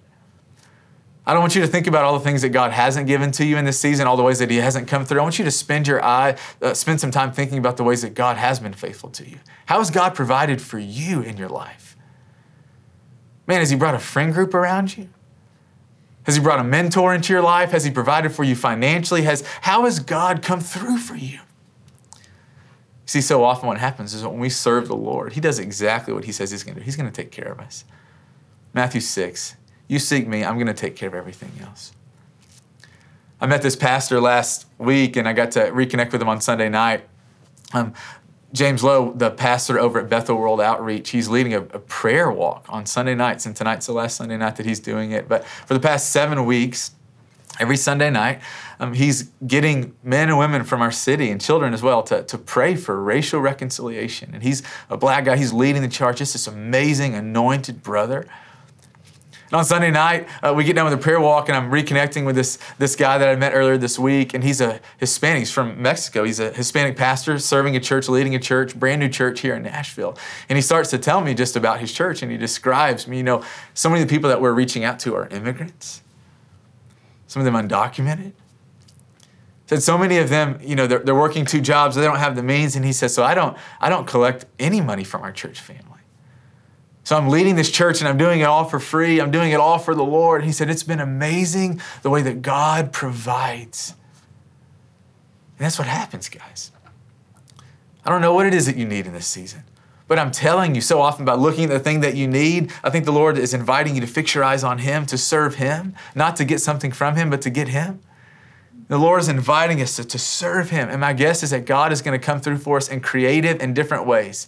I 1.26 1.33
don't 1.33 1.40
want 1.40 1.57
you 1.57 1.62
to 1.62 1.66
think 1.66 1.88
about 1.88 2.05
all 2.05 2.12
the 2.12 2.24
things 2.24 2.42
that 2.42 2.50
God 2.50 2.70
hasn't 2.70 3.09
given 3.09 3.33
to 3.33 3.44
you 3.44 3.57
in 3.57 3.64
this 3.64 3.81
season, 3.81 4.07
all 4.07 4.16
the 4.16 4.22
ways 4.22 4.38
that 4.38 4.50
He 4.50 4.59
hasn't 4.59 4.87
come 4.87 5.05
through. 5.05 5.18
I 5.18 5.22
want 5.22 5.38
you 5.38 5.44
to 5.44 5.50
spend 5.50 5.88
your 5.88 6.05
eye, 6.05 6.37
uh, 6.62 6.72
spend 6.72 7.00
some 7.00 7.11
time 7.11 7.33
thinking 7.33 7.59
about 7.59 7.76
the 7.76 7.85
ways 7.85 8.02
that 8.02 8.14
God 8.14 8.37
has 8.37 8.61
been 8.61 8.74
faithful 8.74 9.11
to 9.11 9.29
you. 9.29 9.38
How 9.64 9.79
has 9.79 9.90
God 9.90 10.14
provided 10.14 10.62
for 10.62 10.79
you 10.79 11.22
in 11.22 11.37
your 11.37 11.48
life? 11.48 11.96
Man, 13.46 13.59
has 13.59 13.70
He 13.70 13.76
brought 13.76 13.94
a 13.94 13.98
friend 13.98 14.33
group 14.33 14.55
around 14.55 14.96
you? 14.96 15.09
Has 16.24 16.37
He 16.37 16.42
brought 16.42 16.61
a 16.61 16.64
mentor 16.64 17.12
into 17.12 17.33
your 17.33 17.42
life? 17.42 17.70
Has 17.70 17.85
He 17.85 17.90
provided 17.90 18.31
for 18.31 18.44
you 18.44 18.55
financially? 18.55 19.22
Has 19.22 19.44
how 19.62 19.85
has 19.85 19.98
God 19.98 20.42
come 20.42 20.61
through 20.61 20.98
for 20.98 21.16
you? 21.16 21.40
See, 23.07 23.21
so 23.21 23.45
often 23.45 23.69
what 23.69 23.79
happens 23.79 24.14
is 24.14 24.25
when 24.25 24.38
we 24.38 24.51
serve 24.51 24.88
the 24.88 24.97
Lord, 24.97 25.33
He 25.33 25.40
does 25.40 25.59
exactly 25.59 26.12
what 26.12 26.25
He 26.25 26.33
says 26.33 26.51
He's 26.51 26.64
going 26.64 26.75
to 26.75 26.81
do. 26.81 26.85
He's 26.85 26.97
going 26.97 27.11
to 27.11 27.14
take 27.14 27.31
care 27.31 27.51
of 27.51 27.61
us. 27.61 27.85
Matthew 28.75 29.01
6, 29.01 29.57
you 29.88 29.99
seek 29.99 30.27
me, 30.27 30.45
I'm 30.45 30.57
going 30.57 30.66
to 30.66 30.75
take 30.75 30.97
care 30.97 31.09
of 31.09 31.14
everything 31.14 31.53
else. 31.62 31.92
I 33.40 33.47
met 33.47 33.62
this 33.62 33.77
pastor 33.77 34.21
last 34.21 34.66
week 34.79 35.16
and 35.16 35.29
I 35.29 35.33
got 35.33 35.53
to 35.53 35.71
reconnect 35.71 36.12
with 36.12 36.21
him 36.21 36.29
on 36.29 36.40
Sunday 36.40 36.69
night. 36.69 37.07
Um, 37.73 37.95
James 38.53 38.83
Lowe, 38.83 39.12
the 39.12 39.31
pastor 39.31 39.79
over 39.79 40.01
at 40.01 40.09
Bethel 40.09 40.37
World 40.37 40.61
Outreach, 40.61 41.11
he's 41.11 41.29
leading 41.29 41.55
a, 41.55 41.61
a, 41.61 41.79
prayer 41.79 42.31
walk 42.31 42.64
on 42.69 42.87
Sunday 42.87 43.14
nights, 43.14 43.45
and 43.45 43.55
tonight's 43.55 43.87
the 43.87 43.92
last 43.92 44.16
Sunday 44.16 44.37
night 44.37 44.57
that 44.57 44.64
he's 44.64 44.81
doing 44.81 45.11
it. 45.11 45.29
But 45.29 45.45
for 45.45 45.75
the 45.75 45.81
past 45.81 46.11
seven 46.11 46.45
weeks, 46.47 46.92
every 47.59 47.77
Sunday 47.77 48.11
night, 48.11 48.40
um, 48.79 48.92
he's 48.92 49.31
getting 49.47 49.95
men 50.03 50.29
and 50.29 50.38
women 50.38 50.64
from 50.64 50.83
our 50.83 50.92
city 50.92 51.31
and 51.31 51.40
children 51.40 51.73
as 51.73 51.83
well 51.83 52.03
to, 52.05 52.23
to 52.25 52.38
pray 52.38 52.75
for 52.75 53.03
racial 53.03 53.40
reconciliation. 53.40 54.31
And 54.35 54.42
he's 54.42 54.62
a 54.90 54.97
black 54.97 55.25
guy, 55.25 55.37
he's 55.37 55.53
leading 55.53 55.83
the 55.83 55.88
charge, 55.88 56.19
just 56.19 56.35
this 56.35 56.47
amazing, 56.47 57.14
anointed 57.14 57.83
brother. 57.83 58.27
And 59.47 59.55
on 59.55 59.64
Sunday 59.64 59.92
night, 59.92 60.27
uh, 60.42 60.53
we 60.53 60.64
get 60.64 60.75
done 60.75 60.87
with 60.87 60.95
a 60.95 60.99
prayer 60.99 61.21
walk, 61.21 61.49
and 61.49 61.57
I'm 61.57 61.71
reconnecting 61.71 62.27
with 62.27 62.35
this, 62.35 62.59
this 62.79 62.97
guy 62.97 63.16
that 63.16 63.29
I 63.29 63.37
met 63.37 63.53
earlier 63.55 63.79
this 63.79 63.97
week. 63.97 64.35
And 64.35 64.42
he's 64.42 64.61
a 64.61 64.81
Hispanic, 64.99 65.38
he's 65.38 65.53
from 65.53 65.81
Mexico. 65.81 66.25
He's 66.25 66.40
a 66.40 66.51
Hispanic 66.51 66.97
pastor, 66.97 67.38
serving 67.38 67.77
a 67.77 67.81
church, 67.81 68.09
leading 68.09 68.35
a 68.35 68.40
church, 68.40 68.75
brand 68.75 69.01
new 69.01 69.09
church 69.09 69.40
here 69.40 69.55
in 69.55 69.62
Nashville. 69.62 70.19
And 70.49 70.57
he 70.57 70.62
starts 70.62 70.90
to 70.90 70.99
tell 70.99 71.21
me 71.21 71.33
just 71.33 71.55
about 71.55 71.79
his 71.79 71.92
church, 71.92 72.23
and 72.23 72.33
he 72.33 72.37
describes 72.37 73.07
me, 73.07 73.19
you 73.19 73.23
know, 73.23 73.45
so 73.73 73.88
many 73.88 74.03
of 74.03 74.09
the 74.09 74.12
people 74.12 74.29
that 74.31 74.40
we're 74.40 74.53
reaching 74.53 74.83
out 74.83 74.99
to 75.01 75.14
are 75.14 75.29
immigrants 75.29 76.03
some 77.27 77.45
of 77.45 77.45
them 77.45 77.55
undocumented. 77.55 78.33
Said 79.67 79.83
so 79.83 79.99
many 79.99 80.19
of 80.19 80.29
them, 80.29 80.59
you 80.62 80.77
know, 80.77 80.87
they're, 80.87 81.01
they're 81.01 81.15
working 81.15 81.45
two 81.45 81.61
jobs, 81.61 81.97
they 81.97 82.03
don't 82.03 82.19
have 82.19 82.37
the 82.37 82.43
means, 82.43 82.77
and 82.77 82.85
he 82.85 82.93
says, 82.93 83.12
so 83.12 83.25
I 83.25 83.35
don't, 83.35 83.57
I 83.81 83.89
don't 83.89 84.07
collect 84.07 84.47
any 84.61 84.81
money 84.81 85.03
from 85.03 85.23
our 85.23 85.33
church 85.33 85.61
family. 85.61 85.83
So 87.07 87.17
I'm 87.17 87.29
leading 87.29 87.55
this 87.55 87.71
church 87.71 88.01
and 88.01 88.09
I'm 88.09 88.19
doing 88.19 88.41
it 88.41 88.45
all 88.45 88.65
for 88.65 88.81
free. 88.81 89.21
I'm 89.21 89.31
doing 89.31 89.53
it 89.53 89.61
all 89.61 89.79
for 89.79 89.95
the 89.95 90.03
Lord. 90.03 90.41
And 90.41 90.47
He 90.49 90.53
said, 90.53 90.69
it's 90.69 90.83
been 90.83 90.99
amazing 90.99 91.81
the 92.03 92.11
way 92.11 92.21
that 92.23 92.43
God 92.43 92.93
provides. 92.93 93.95
And 95.57 95.65
that's 95.65 95.79
what 95.79 95.87
happens, 95.87 96.29
guys. 96.29 96.73
I 98.05 98.11
don't 98.11 98.21
know 98.21 98.35
what 98.35 98.45
it 98.45 98.55
is 98.55 98.67
that 98.67 98.77
you 98.77 98.85
need 98.85 99.07
in 99.07 99.12
this 99.12 99.29
season. 99.29 99.62
But 100.09 100.19
I'm 100.19 100.31
telling 100.31 100.75
you 100.75 100.81
so 100.81 101.01
often 101.01 101.23
about 101.23 101.40
looking 101.40 101.64
at 101.64 101.71
the 101.71 101.81
thing 101.81 102.01
that 102.01 102.14
you 102.14 102.29
need. 102.29 102.73
I 102.85 102.90
think 102.90 103.05
the 103.05 103.12
Lord 103.12 103.37
is 103.38 103.53
inviting 103.53 103.95
you 103.95 104.01
to 104.01 104.07
fix 104.07 104.35
your 104.35 104.45
eyes 104.45 104.62
on 104.62 104.79
Him, 104.79 105.05
to 105.07 105.19
serve 105.19 105.57
Him, 105.57 105.95
not 106.14 106.37
to 106.37 106.45
get 106.45 106.61
something 106.61 106.92
from 106.92 107.16
Him, 107.16 107.29
but 107.29 107.42
to 107.42 107.51
get 107.51 107.69
Him. 107.69 108.01
The 108.88 108.99
Lord 108.99 109.21
is 109.21 109.29
inviting 109.29 109.83
us 109.83 109.97
to, 109.97 110.05
to 110.05 110.19
serve 110.19 110.71
Him. 110.71 110.88
And 110.88 111.01
my 111.01 111.12
guess 111.12 111.42
is 111.42 111.51
that 111.51 111.66
God 111.66 111.92
is 111.92 112.03
going 112.03 112.19
to 112.19 112.25
come 112.25 112.40
through 112.40 112.59
for 112.59 112.77
us 112.77 112.88
in 112.88 113.01
creative 113.01 113.61
and 113.61 113.75
different 113.75 114.07
ways. 114.07 114.47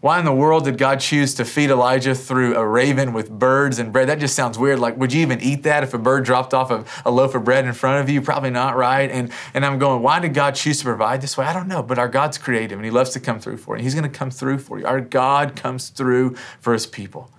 Why 0.00 0.18
in 0.18 0.24
the 0.26 0.32
world 0.32 0.64
did 0.64 0.76
God 0.76 1.00
choose 1.00 1.34
to 1.34 1.44
feed 1.44 1.70
Elijah 1.70 2.14
through 2.14 2.54
a 2.54 2.66
raven 2.66 3.12
with 3.12 3.30
birds 3.30 3.78
and 3.78 3.92
bread? 3.92 4.08
That 4.08 4.18
just 4.18 4.36
sounds 4.36 4.58
weird. 4.58 4.78
Like, 4.78 4.96
would 4.98 5.12
you 5.12 5.22
even 5.22 5.40
eat 5.40 5.62
that 5.62 5.82
if 5.82 5.94
a 5.94 5.98
bird 5.98 6.24
dropped 6.24 6.52
off 6.52 6.70
a, 6.70 6.84
a 7.04 7.10
loaf 7.10 7.34
of 7.34 7.44
bread 7.44 7.64
in 7.64 7.72
front 7.72 8.02
of 8.02 8.10
you? 8.10 8.20
Probably 8.20 8.50
not, 8.50 8.76
right? 8.76 9.10
And, 9.10 9.32
and 9.54 9.64
I'm 9.64 9.78
going, 9.78 10.02
why 10.02 10.20
did 10.20 10.34
God 10.34 10.54
choose 10.54 10.78
to 10.78 10.84
provide 10.84 11.22
this 11.22 11.38
way? 11.38 11.46
I 11.46 11.52
don't 11.54 11.66
know, 11.66 11.82
but 11.82 11.98
our 11.98 12.08
God's 12.08 12.36
creative 12.36 12.78
and 12.78 12.84
He 12.84 12.90
loves 12.90 13.10
to 13.10 13.20
come 13.20 13.40
through 13.40 13.56
for 13.56 13.76
you. 13.76 13.82
He's 13.82 13.94
going 13.94 14.10
to 14.10 14.18
come 14.18 14.30
through 14.30 14.58
for 14.58 14.78
you. 14.78 14.86
Our 14.86 15.00
God 15.00 15.56
comes 15.56 15.88
through 15.88 16.36
for 16.60 16.74
His 16.74 16.86
people 16.86 17.30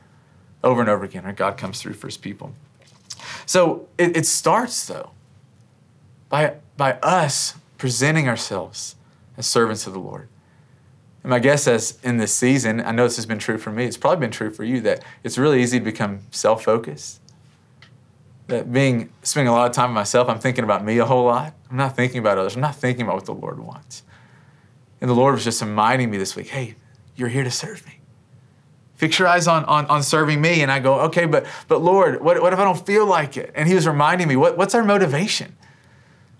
over 0.63 0.81
and 0.81 0.89
over 0.89 1.05
again. 1.05 1.25
Our 1.25 1.33
God 1.33 1.57
comes 1.57 1.79
through 1.79 1.93
for 1.93 2.07
His 2.07 2.17
people. 2.17 2.53
So 3.45 3.87
it, 3.97 4.17
it 4.17 4.25
starts, 4.25 4.85
though, 4.87 5.11
by, 6.29 6.55
by 6.75 6.93
us 7.03 7.53
presenting 7.77 8.27
ourselves 8.27 8.95
as 9.37 9.45
servants 9.45 9.85
of 9.85 9.93
the 9.93 9.99
Lord. 9.99 10.27
And 11.27 11.31
my 11.31 11.39
guess 11.39 11.67
is 11.67 11.99
in 12.03 12.15
this 12.15 12.33
season, 12.33 12.79
I 12.79 12.93
know 12.93 13.03
this 13.03 13.17
has 13.17 13.25
been 13.25 13.37
true 13.37 13.57
for 13.57 13.69
me, 13.69 13.83
it's 13.83 13.97
probably 13.97 14.21
been 14.21 14.31
true 14.31 14.49
for 14.49 14.63
you, 14.63 14.79
that 14.79 15.03
it's 15.25 15.37
really 15.37 15.61
easy 15.61 15.77
to 15.77 15.83
become 15.83 16.21
self 16.31 16.63
focused. 16.63 17.19
That 18.47 18.71
being, 18.71 19.09
spending 19.23 19.49
a 19.49 19.51
lot 19.51 19.69
of 19.69 19.75
time 19.75 19.91
myself, 19.91 20.29
I'm 20.29 20.39
thinking 20.39 20.63
about 20.63 20.85
me 20.85 20.99
a 20.99 21.05
whole 21.05 21.25
lot. 21.25 21.53
I'm 21.69 21.75
not 21.75 21.97
thinking 21.97 22.19
about 22.19 22.37
others. 22.37 22.55
I'm 22.55 22.61
not 22.61 22.77
thinking 22.77 23.01
about 23.01 23.15
what 23.15 23.25
the 23.25 23.33
Lord 23.33 23.59
wants. 23.59 24.03
And 25.01 25.09
the 25.09 25.13
Lord 25.13 25.33
was 25.33 25.43
just 25.43 25.61
reminding 25.61 26.09
me 26.09 26.17
this 26.17 26.33
week 26.37 26.47
hey, 26.47 26.75
you're 27.17 27.27
here 27.27 27.43
to 27.43 27.51
serve 27.51 27.85
me. 27.85 27.99
Fix 28.95 29.19
your 29.19 29.27
eyes 29.27 29.49
on, 29.49 29.65
on, 29.65 29.85
on 29.87 30.03
serving 30.03 30.39
me. 30.39 30.61
And 30.61 30.71
I 30.71 30.79
go, 30.79 31.01
okay, 31.01 31.25
but, 31.25 31.45
but 31.67 31.81
Lord, 31.81 32.21
what, 32.21 32.41
what 32.41 32.53
if 32.53 32.59
I 32.59 32.63
don't 32.63 32.85
feel 32.85 33.05
like 33.05 33.35
it? 33.35 33.51
And 33.53 33.67
He 33.67 33.75
was 33.75 33.85
reminding 33.85 34.29
me, 34.29 34.37
what, 34.37 34.57
what's 34.57 34.73
our 34.73 34.83
motivation? 34.85 35.56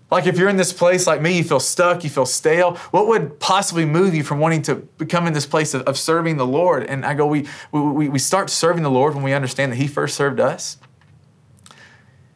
Like 0.10 0.26
if 0.26 0.38
you're 0.38 0.48
in 0.48 0.56
this 0.56 0.72
place 0.72 1.06
like 1.06 1.22
me, 1.22 1.38
you 1.38 1.44
feel 1.44 1.60
stuck, 1.60 2.04
you 2.04 2.10
feel 2.10 2.26
stale, 2.26 2.76
what 2.92 3.08
would 3.08 3.40
possibly 3.40 3.84
move 3.84 4.16
you 4.16 4.24
from 4.24 4.40
wanting 4.40 4.62
to 4.64 4.76
become 4.76 5.28
in 5.28 5.34
this 5.34 5.46
place 5.46 5.74
of, 5.74 5.82
of 5.82 5.98
serving 5.98 6.38
the 6.38 6.48
Lord? 6.48 6.86
And 6.86 7.06
I 7.06 7.14
go, 7.14 7.28
we, 7.28 7.46
we, 7.72 8.08
we 8.08 8.20
start 8.20 8.50
serving 8.50 8.84
the 8.84 8.92
Lord 8.92 9.16
when 9.16 9.24
we 9.24 9.34
understand 9.34 9.74
that 9.74 9.76
He 9.76 9.88
first 9.88 10.16
served 10.16 10.40
us. 10.40 10.78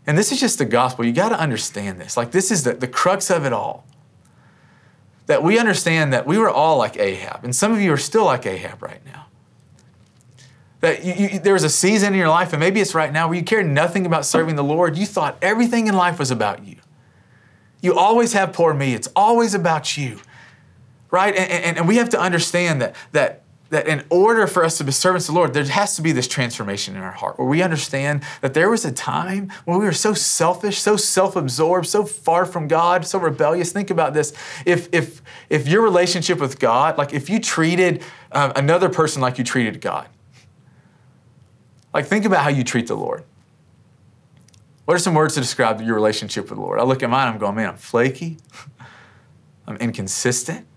And 0.06 0.18
this 0.18 0.32
is 0.32 0.40
just 0.40 0.58
the 0.58 0.66
gospel. 0.66 1.06
You 1.06 1.14
got 1.14 1.30
to 1.30 1.40
understand 1.40 2.02
this. 2.02 2.18
Like, 2.18 2.32
this 2.32 2.52
is 2.52 2.64
the, 2.64 2.74
the 2.74 2.88
crux 2.88 3.30
of 3.30 3.46
it 3.46 3.54
all. 3.54 3.86
That 5.28 5.44
we 5.44 5.58
understand 5.58 6.12
that 6.12 6.28
we 6.28 6.38
were 6.38 6.50
all 6.50 6.78
like 6.78 6.98
Ahab, 6.98 7.46
and 7.46 7.56
some 7.56 7.72
of 7.72 7.80
you 7.80 7.94
are 7.94 7.98
still 7.98 8.26
like 8.26 8.46
Ahab 8.46 8.82
right 8.82 9.00
now. 9.06 9.28
That 10.82 11.06
you, 11.06 11.14
you, 11.14 11.40
there 11.40 11.54
was 11.54 11.64
a 11.64 11.70
season 11.70 12.12
in 12.14 12.20
your 12.20 12.28
life, 12.28 12.52
and 12.52 12.60
maybe 12.60 12.82
it's 12.82 12.94
right 12.94 13.14
now, 13.14 13.30
where 13.30 13.38
you 13.38 13.44
cared 13.44 13.68
nothing 13.68 14.06
about 14.06 14.26
serving 14.26 14.56
the 14.56 14.64
Lord. 14.64 14.98
You 14.98 15.06
thought 15.06 15.38
everything 15.42 15.88
in 15.88 15.96
life 15.96 16.20
was 16.20 16.32
about 16.32 16.66
you. 16.66 16.81
You 17.82 17.96
always 17.96 18.34
have 18.34 18.54
poor 18.54 18.74
me. 18.74 18.94
It's 18.94 19.10
always 19.16 19.54
about 19.54 19.98
you, 19.98 20.20
right? 21.10 21.36
And, 21.36 21.52
and, 21.52 21.78
and 21.78 21.88
we 21.88 21.96
have 21.98 22.10
to 22.10 22.20
understand 22.20 22.82
that, 22.82 22.96
that, 23.12 23.42
that 23.72 23.88
in 23.88 24.04
order 24.10 24.46
for 24.46 24.64
us 24.64 24.78
to 24.78 24.84
be 24.84 24.92
servants 24.92 25.28
of 25.28 25.34
the 25.34 25.40
Lord, 25.40 25.54
there 25.54 25.64
has 25.64 25.96
to 25.96 26.02
be 26.02 26.12
this 26.12 26.28
transformation 26.28 26.96
in 26.96 27.02
our 27.02 27.12
heart 27.12 27.40
where 27.40 27.48
we 27.48 27.64
understand 27.64 28.24
that 28.42 28.54
there 28.54 28.70
was 28.70 28.86
a 28.86 28.92
time 28.92 29.52
when 29.66 29.80
we 29.80 29.86
were 29.86 29.94
so 29.94 30.14
selfish, 30.14 30.80
so 30.80 30.96
self-absorbed, 30.96 31.88
so 31.88 32.06
far 32.06 32.46
from 32.46 32.68
God, 32.68 33.08
so 33.08 33.18
rebellious. 33.18 33.72
Think 33.72 33.90
about 33.90 34.14
this. 34.14 34.34
If, 34.66 34.90
if, 34.92 35.22
if 35.50 35.68
your 35.68 35.82
relationship 35.82 36.40
with 36.40 36.60
God, 36.60 36.98
like 36.98 37.14
if 37.14 37.30
you 37.30 37.40
treated 37.40 38.04
uh, 38.32 38.54
another 38.56 38.90
person 38.90 39.22
like 39.22 39.38
you 39.38 39.44
treated 39.44 39.82
God, 39.82 40.08
like 41.94 42.06
think 42.06 42.26
about 42.26 42.44
how 42.44 42.50
you 42.50 42.64
treat 42.64 42.88
the 42.88 42.96
Lord. 42.96 43.24
What 44.92 44.96
are 44.96 45.00
some 45.00 45.14
words 45.14 45.36
to 45.36 45.40
describe 45.40 45.80
your 45.80 45.96
relationship 45.96 46.50
with 46.50 46.60
the 46.60 46.62
Lord? 46.66 46.78
I 46.78 46.84
look 46.84 47.02
at 47.02 47.10
mine, 47.10 47.30
I'm 47.30 47.38
going, 47.38 47.56
man, 47.56 47.70
I'm 47.70 47.78
flaky. 47.78 48.40
I'm 49.66 49.78
inconsistent. 49.78 50.68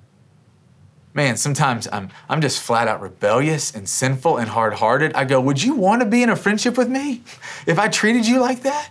Man, 1.15 1.37
sometimes 1.37 1.89
I'm, 1.91 2.11
I'm 2.29 2.41
just 2.41 2.63
flat 2.63 2.87
out 2.87 3.01
rebellious 3.01 3.75
and 3.75 3.89
sinful 3.89 4.37
and 4.37 4.49
hard 4.49 4.75
hearted. 4.75 5.15
I 5.15 5.25
go, 5.25 5.41
would 5.41 5.61
you 5.61 5.75
want 5.75 6.01
to 6.03 6.07
be 6.07 6.23
in 6.23 6.29
a 6.29 6.37
friendship 6.37 6.79
with 6.79 6.89
me 6.89 7.23
if 7.67 7.77
I 7.77 7.89
treated 7.89 8.25
you 8.25 8.39
like 8.39 8.63
that? 8.63 8.91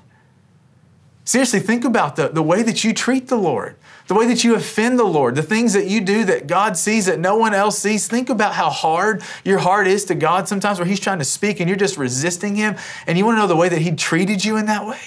Seriously, 1.25 1.59
think 1.59 1.86
about 1.86 2.15
the, 2.15 2.27
the 2.27 2.43
way 2.43 2.63
that 2.63 2.83
you 2.83 2.93
treat 2.93 3.29
the 3.29 3.38
Lord, 3.38 3.77
the 4.07 4.13
way 4.13 4.27
that 4.27 4.43
you 4.43 4.55
offend 4.55 4.99
the 4.99 5.05
Lord, 5.05 5.36
the 5.36 5.43
things 5.43 5.71
that 5.73 5.88
you 5.88 6.01
do 6.01 6.25
that 6.25 6.47
God 6.47 6.75
sees 6.75 7.05
that 7.05 7.17
no 7.17 7.38
one 7.38 7.53
else 7.53 7.79
sees. 7.79 8.07
Think 8.07 8.29
about 8.29 8.53
how 8.53 8.69
hard 8.69 9.23
your 9.45 9.59
heart 9.59 9.88
is 9.88 10.03
to 10.05 10.15
God 10.15 10.49
sometimes, 10.49 10.79
where 10.79 10.86
He's 10.86 10.99
trying 10.99 11.19
to 11.19 11.25
speak 11.25 11.62
and 11.62 11.69
you're 11.69 11.77
just 11.77 11.97
resisting 11.97 12.55
Him. 12.55 12.75
And 13.07 13.17
you 13.17 13.25
want 13.25 13.38
to 13.38 13.39
know 13.39 13.47
the 13.47 13.55
way 13.55 13.69
that 13.69 13.79
He 13.79 13.91
treated 13.93 14.43
you 14.43 14.57
in 14.57 14.65
that 14.65 14.86
way? 14.86 14.99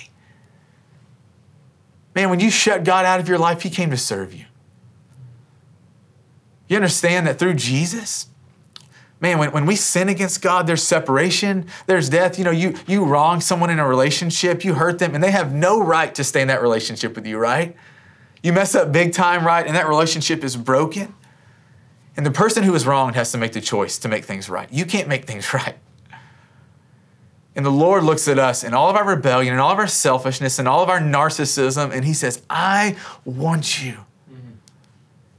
Man, 2.14 2.30
when 2.30 2.40
you 2.40 2.50
shut 2.50 2.82
God 2.82 3.04
out 3.04 3.20
of 3.20 3.28
your 3.28 3.38
life, 3.38 3.60
He 3.60 3.68
came 3.68 3.90
to 3.90 3.98
serve 3.98 4.32
you. 4.32 4.46
You 6.68 6.76
understand 6.76 7.26
that 7.26 7.38
through 7.38 7.54
Jesus, 7.54 8.28
man, 9.20 9.38
when, 9.38 9.50
when 9.52 9.66
we 9.66 9.76
sin 9.76 10.08
against 10.08 10.42
God, 10.42 10.66
there's 10.66 10.82
separation, 10.82 11.66
there's 11.86 12.08
death. 12.08 12.38
You 12.38 12.44
know, 12.44 12.50
you, 12.50 12.74
you 12.86 13.04
wrong 13.04 13.40
someone 13.40 13.70
in 13.70 13.78
a 13.78 13.86
relationship, 13.86 14.64
you 14.64 14.74
hurt 14.74 14.98
them, 14.98 15.14
and 15.14 15.22
they 15.22 15.30
have 15.30 15.54
no 15.54 15.80
right 15.80 16.14
to 16.14 16.24
stay 16.24 16.42
in 16.42 16.48
that 16.48 16.62
relationship 16.62 17.14
with 17.14 17.26
you, 17.26 17.38
right? 17.38 17.76
You 18.42 18.52
mess 18.52 18.74
up 18.74 18.92
big 18.92 19.12
time, 19.12 19.44
right? 19.44 19.66
And 19.66 19.74
that 19.74 19.88
relationship 19.88 20.44
is 20.44 20.56
broken. 20.56 21.14
And 22.16 22.24
the 22.24 22.30
person 22.30 22.62
who 22.62 22.74
is 22.74 22.86
wronged 22.86 23.14
has 23.16 23.32
to 23.32 23.38
make 23.38 23.52
the 23.52 23.60
choice 23.60 23.98
to 23.98 24.08
make 24.08 24.24
things 24.24 24.48
right. 24.48 24.72
You 24.72 24.86
can't 24.86 25.08
make 25.08 25.26
things 25.26 25.52
right. 25.54 25.76
And 27.54 27.64
the 27.64 27.70
Lord 27.70 28.04
looks 28.04 28.28
at 28.28 28.38
us 28.38 28.62
and 28.62 28.74
all 28.74 28.90
of 28.90 28.96
our 28.96 29.06
rebellion 29.06 29.52
and 29.52 29.60
all 29.60 29.72
of 29.72 29.78
our 29.78 29.86
selfishness 29.86 30.58
and 30.58 30.68
all 30.68 30.82
of 30.82 30.90
our 30.90 31.00
narcissism, 31.00 31.90
and 31.90 32.04
He 32.04 32.12
says, 32.12 32.42
I 32.50 32.96
want 33.24 33.82
you. 33.82 33.92
Mm-hmm. 34.30 34.52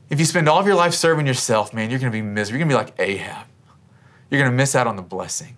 If 0.09 0.19
you 0.19 0.25
spend 0.25 0.49
all 0.49 0.59
of 0.59 0.65
your 0.65 0.75
life 0.75 0.95
serving 0.95 1.27
yourself, 1.27 1.73
man, 1.75 1.91
you're 1.91 1.99
going 1.99 2.11
to 2.11 2.15
be 2.15 2.23
miserable. 2.23 2.59
You're 2.59 2.67
going 2.67 2.87
to 2.87 2.91
be 2.91 3.05
like 3.05 3.09
Ahab. 3.09 3.46
You're 4.29 4.41
going 4.41 4.51
to 4.51 4.55
miss 4.55 4.75
out 4.75 4.87
on 4.87 4.95
the 4.95 5.01
blessing. 5.01 5.55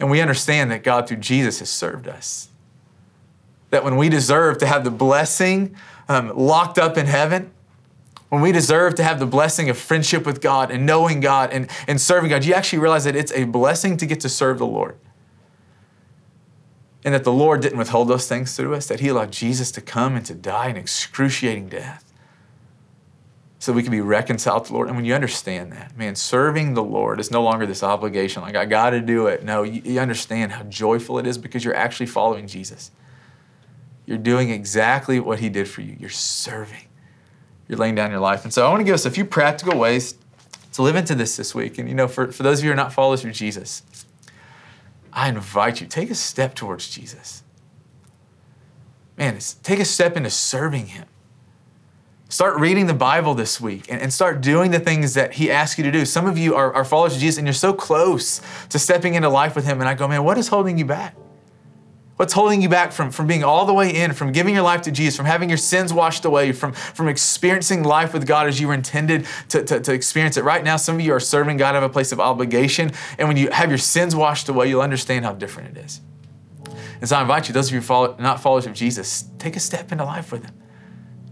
And 0.00 0.10
we 0.10 0.20
understand 0.20 0.70
that 0.70 0.82
God, 0.82 1.08
through 1.08 1.18
Jesus, 1.18 1.58
has 1.58 1.70
served 1.70 2.06
us. 2.06 2.48
That 3.70 3.84
when 3.84 3.96
we 3.96 4.08
deserve 4.08 4.58
to 4.58 4.66
have 4.66 4.84
the 4.84 4.90
blessing 4.90 5.76
um, 6.08 6.36
locked 6.36 6.78
up 6.78 6.96
in 6.96 7.06
heaven, 7.06 7.50
when 8.28 8.42
we 8.42 8.52
deserve 8.52 8.94
to 8.96 9.02
have 9.02 9.18
the 9.18 9.26
blessing 9.26 9.70
of 9.70 9.78
friendship 9.78 10.26
with 10.26 10.40
God 10.40 10.70
and 10.70 10.84
knowing 10.84 11.20
God 11.20 11.50
and, 11.50 11.68
and 11.86 12.00
serving 12.00 12.30
God, 12.30 12.44
you 12.44 12.54
actually 12.54 12.78
realize 12.78 13.04
that 13.04 13.16
it's 13.16 13.32
a 13.32 13.44
blessing 13.44 13.96
to 13.96 14.06
get 14.06 14.20
to 14.20 14.28
serve 14.28 14.58
the 14.58 14.66
Lord. 14.66 14.98
And 17.04 17.14
that 17.14 17.24
the 17.24 17.32
Lord 17.32 17.62
didn't 17.62 17.78
withhold 17.78 18.08
those 18.08 18.28
things 18.28 18.54
through 18.54 18.74
us, 18.74 18.86
that 18.86 19.00
He 19.00 19.08
allowed 19.08 19.32
Jesus 19.32 19.70
to 19.72 19.80
come 19.80 20.14
and 20.14 20.26
to 20.26 20.34
die 20.34 20.68
an 20.68 20.76
excruciating 20.76 21.68
death 21.68 22.07
so 23.58 23.72
we 23.72 23.82
can 23.82 23.90
be 23.90 24.00
reconciled 24.00 24.64
to 24.64 24.70
the 24.70 24.74
Lord. 24.74 24.88
And 24.88 24.96
when 24.96 25.04
you 25.04 25.14
understand 25.14 25.72
that, 25.72 25.96
man, 25.96 26.14
serving 26.14 26.74
the 26.74 26.82
Lord 26.82 27.18
is 27.18 27.30
no 27.30 27.42
longer 27.42 27.66
this 27.66 27.82
obligation, 27.82 28.42
like 28.42 28.54
I 28.54 28.64
got 28.64 28.90
to 28.90 29.00
do 29.00 29.26
it. 29.26 29.42
No, 29.42 29.64
you, 29.64 29.82
you, 29.84 30.00
understand 30.00 30.52
how 30.52 30.62
joyful 30.64 31.18
it 31.18 31.26
is 31.26 31.38
because 31.38 31.64
you're 31.64 31.74
actually 31.74 32.06
following 32.06 32.46
Jesus. 32.46 32.92
You're 34.06 34.18
doing 34.18 34.50
exactly 34.50 35.18
what 35.18 35.40
He 35.40 35.48
did 35.48 35.68
for 35.68 35.80
you. 35.80 35.96
You're 35.98 36.08
serving. 36.08 36.86
You're 37.66 37.78
laying 37.78 37.96
down 37.96 38.10
your 38.10 38.20
life. 38.20 38.44
And 38.44 38.52
so 38.52 38.64
I 38.64 38.70
want 38.70 38.80
to 38.80 38.84
give 38.84 38.94
us 38.94 39.04
a 39.04 39.10
few 39.10 39.24
practical 39.24 39.76
ways 39.76 40.14
to 40.74 40.82
live 40.82 40.94
into 40.94 41.16
this 41.16 41.36
this 41.36 41.54
week. 41.54 41.78
And 41.78 41.88
you 41.88 41.94
know, 41.94 42.06
for, 42.06 42.30
for 42.30 42.44
those 42.44 42.60
of 42.60 42.64
you 42.64 42.70
who 42.70 42.74
are 42.74 42.76
not 42.76 42.92
followers 42.92 43.24
of 43.24 43.32
Jesus, 43.32 43.82
I 45.12 45.28
invite 45.28 45.80
you, 45.80 45.88
take 45.88 46.10
a 46.10 46.14
step 46.14 46.54
towards 46.54 46.88
Jesus. 46.88 47.42
Man, 49.16 49.36
take 49.64 49.80
a 49.80 49.84
step 49.84 50.16
into 50.16 50.30
serving 50.30 50.86
Him. 50.86 51.06
Start 52.30 52.60
reading 52.60 52.86
the 52.86 52.94
Bible 52.94 53.34
this 53.34 53.58
week 53.58 53.86
and, 53.88 54.02
and, 54.02 54.12
start 54.12 54.42
doing 54.42 54.70
the 54.70 54.78
things 54.78 55.14
that 55.14 55.32
He 55.32 55.50
asks 55.50 55.78
you 55.78 55.84
to 55.84 55.90
do. 55.90 56.04
Some 56.04 56.26
of 56.26 56.36
you 56.36 56.54
are, 56.54 56.74
are 56.74 56.84
followers 56.84 57.14
of 57.14 57.20
Jesus 57.20 57.38
and 57.38 57.46
you're 57.46 57.54
so 57.54 57.72
close 57.72 58.42
to 58.68 58.78
stepping 58.78 59.14
into 59.14 59.30
life 59.30 59.56
with 59.56 59.64
Him. 59.64 59.80
And 59.80 59.88
I 59.88 59.94
go, 59.94 60.06
man, 60.06 60.24
what 60.24 60.36
is 60.36 60.48
holding 60.48 60.76
you 60.76 60.84
back? 60.84 61.16
What's 62.16 62.34
holding 62.34 62.60
you 62.60 62.68
back 62.68 62.92
from, 62.92 63.12
from 63.12 63.26
being 63.26 63.44
all 63.44 63.64
the 63.64 63.72
way 63.72 63.94
in, 63.94 64.12
from 64.12 64.32
giving 64.32 64.54
your 64.54 64.64
life 64.64 64.82
to 64.82 64.90
Jesus, 64.90 65.16
from 65.16 65.24
having 65.24 65.48
your 65.48 65.56
sins 65.56 65.90
washed 65.92 66.26
away, 66.26 66.52
from, 66.52 66.72
from 66.72 67.08
experiencing 67.08 67.82
life 67.82 68.12
with 68.12 68.26
God 68.26 68.46
as 68.46 68.60
you 68.60 68.68
were 68.68 68.74
intended 68.74 69.24
to, 69.48 69.64
to, 69.64 69.80
to 69.80 69.92
experience 69.94 70.36
it? 70.36 70.44
Right 70.44 70.62
now, 70.62 70.76
some 70.76 70.96
of 70.96 71.00
you 71.00 71.12
are 71.14 71.20
serving 71.20 71.56
God 71.56 71.76
out 71.76 71.82
of 71.82 71.90
a 71.90 71.92
place 71.92 72.12
of 72.12 72.20
obligation. 72.20 72.90
And 73.18 73.28
when 73.28 73.38
you 73.38 73.48
have 73.50 73.70
your 73.70 73.78
sins 73.78 74.14
washed 74.14 74.50
away, 74.50 74.68
you'll 74.68 74.82
understand 74.82 75.24
how 75.24 75.32
different 75.32 75.78
it 75.78 75.84
is. 75.84 76.02
And 77.00 77.08
so 77.08 77.16
I 77.16 77.22
invite 77.22 77.48
you, 77.48 77.54
those 77.54 77.68
of 77.68 77.74
you 77.74 77.80
follow, 77.80 78.16
not 78.18 78.42
followers 78.42 78.66
of 78.66 78.74
Jesus, 78.74 79.24
take 79.38 79.56
a 79.56 79.60
step 79.60 79.92
into 79.92 80.04
life 80.04 80.30
with 80.30 80.44
Him. 80.44 80.52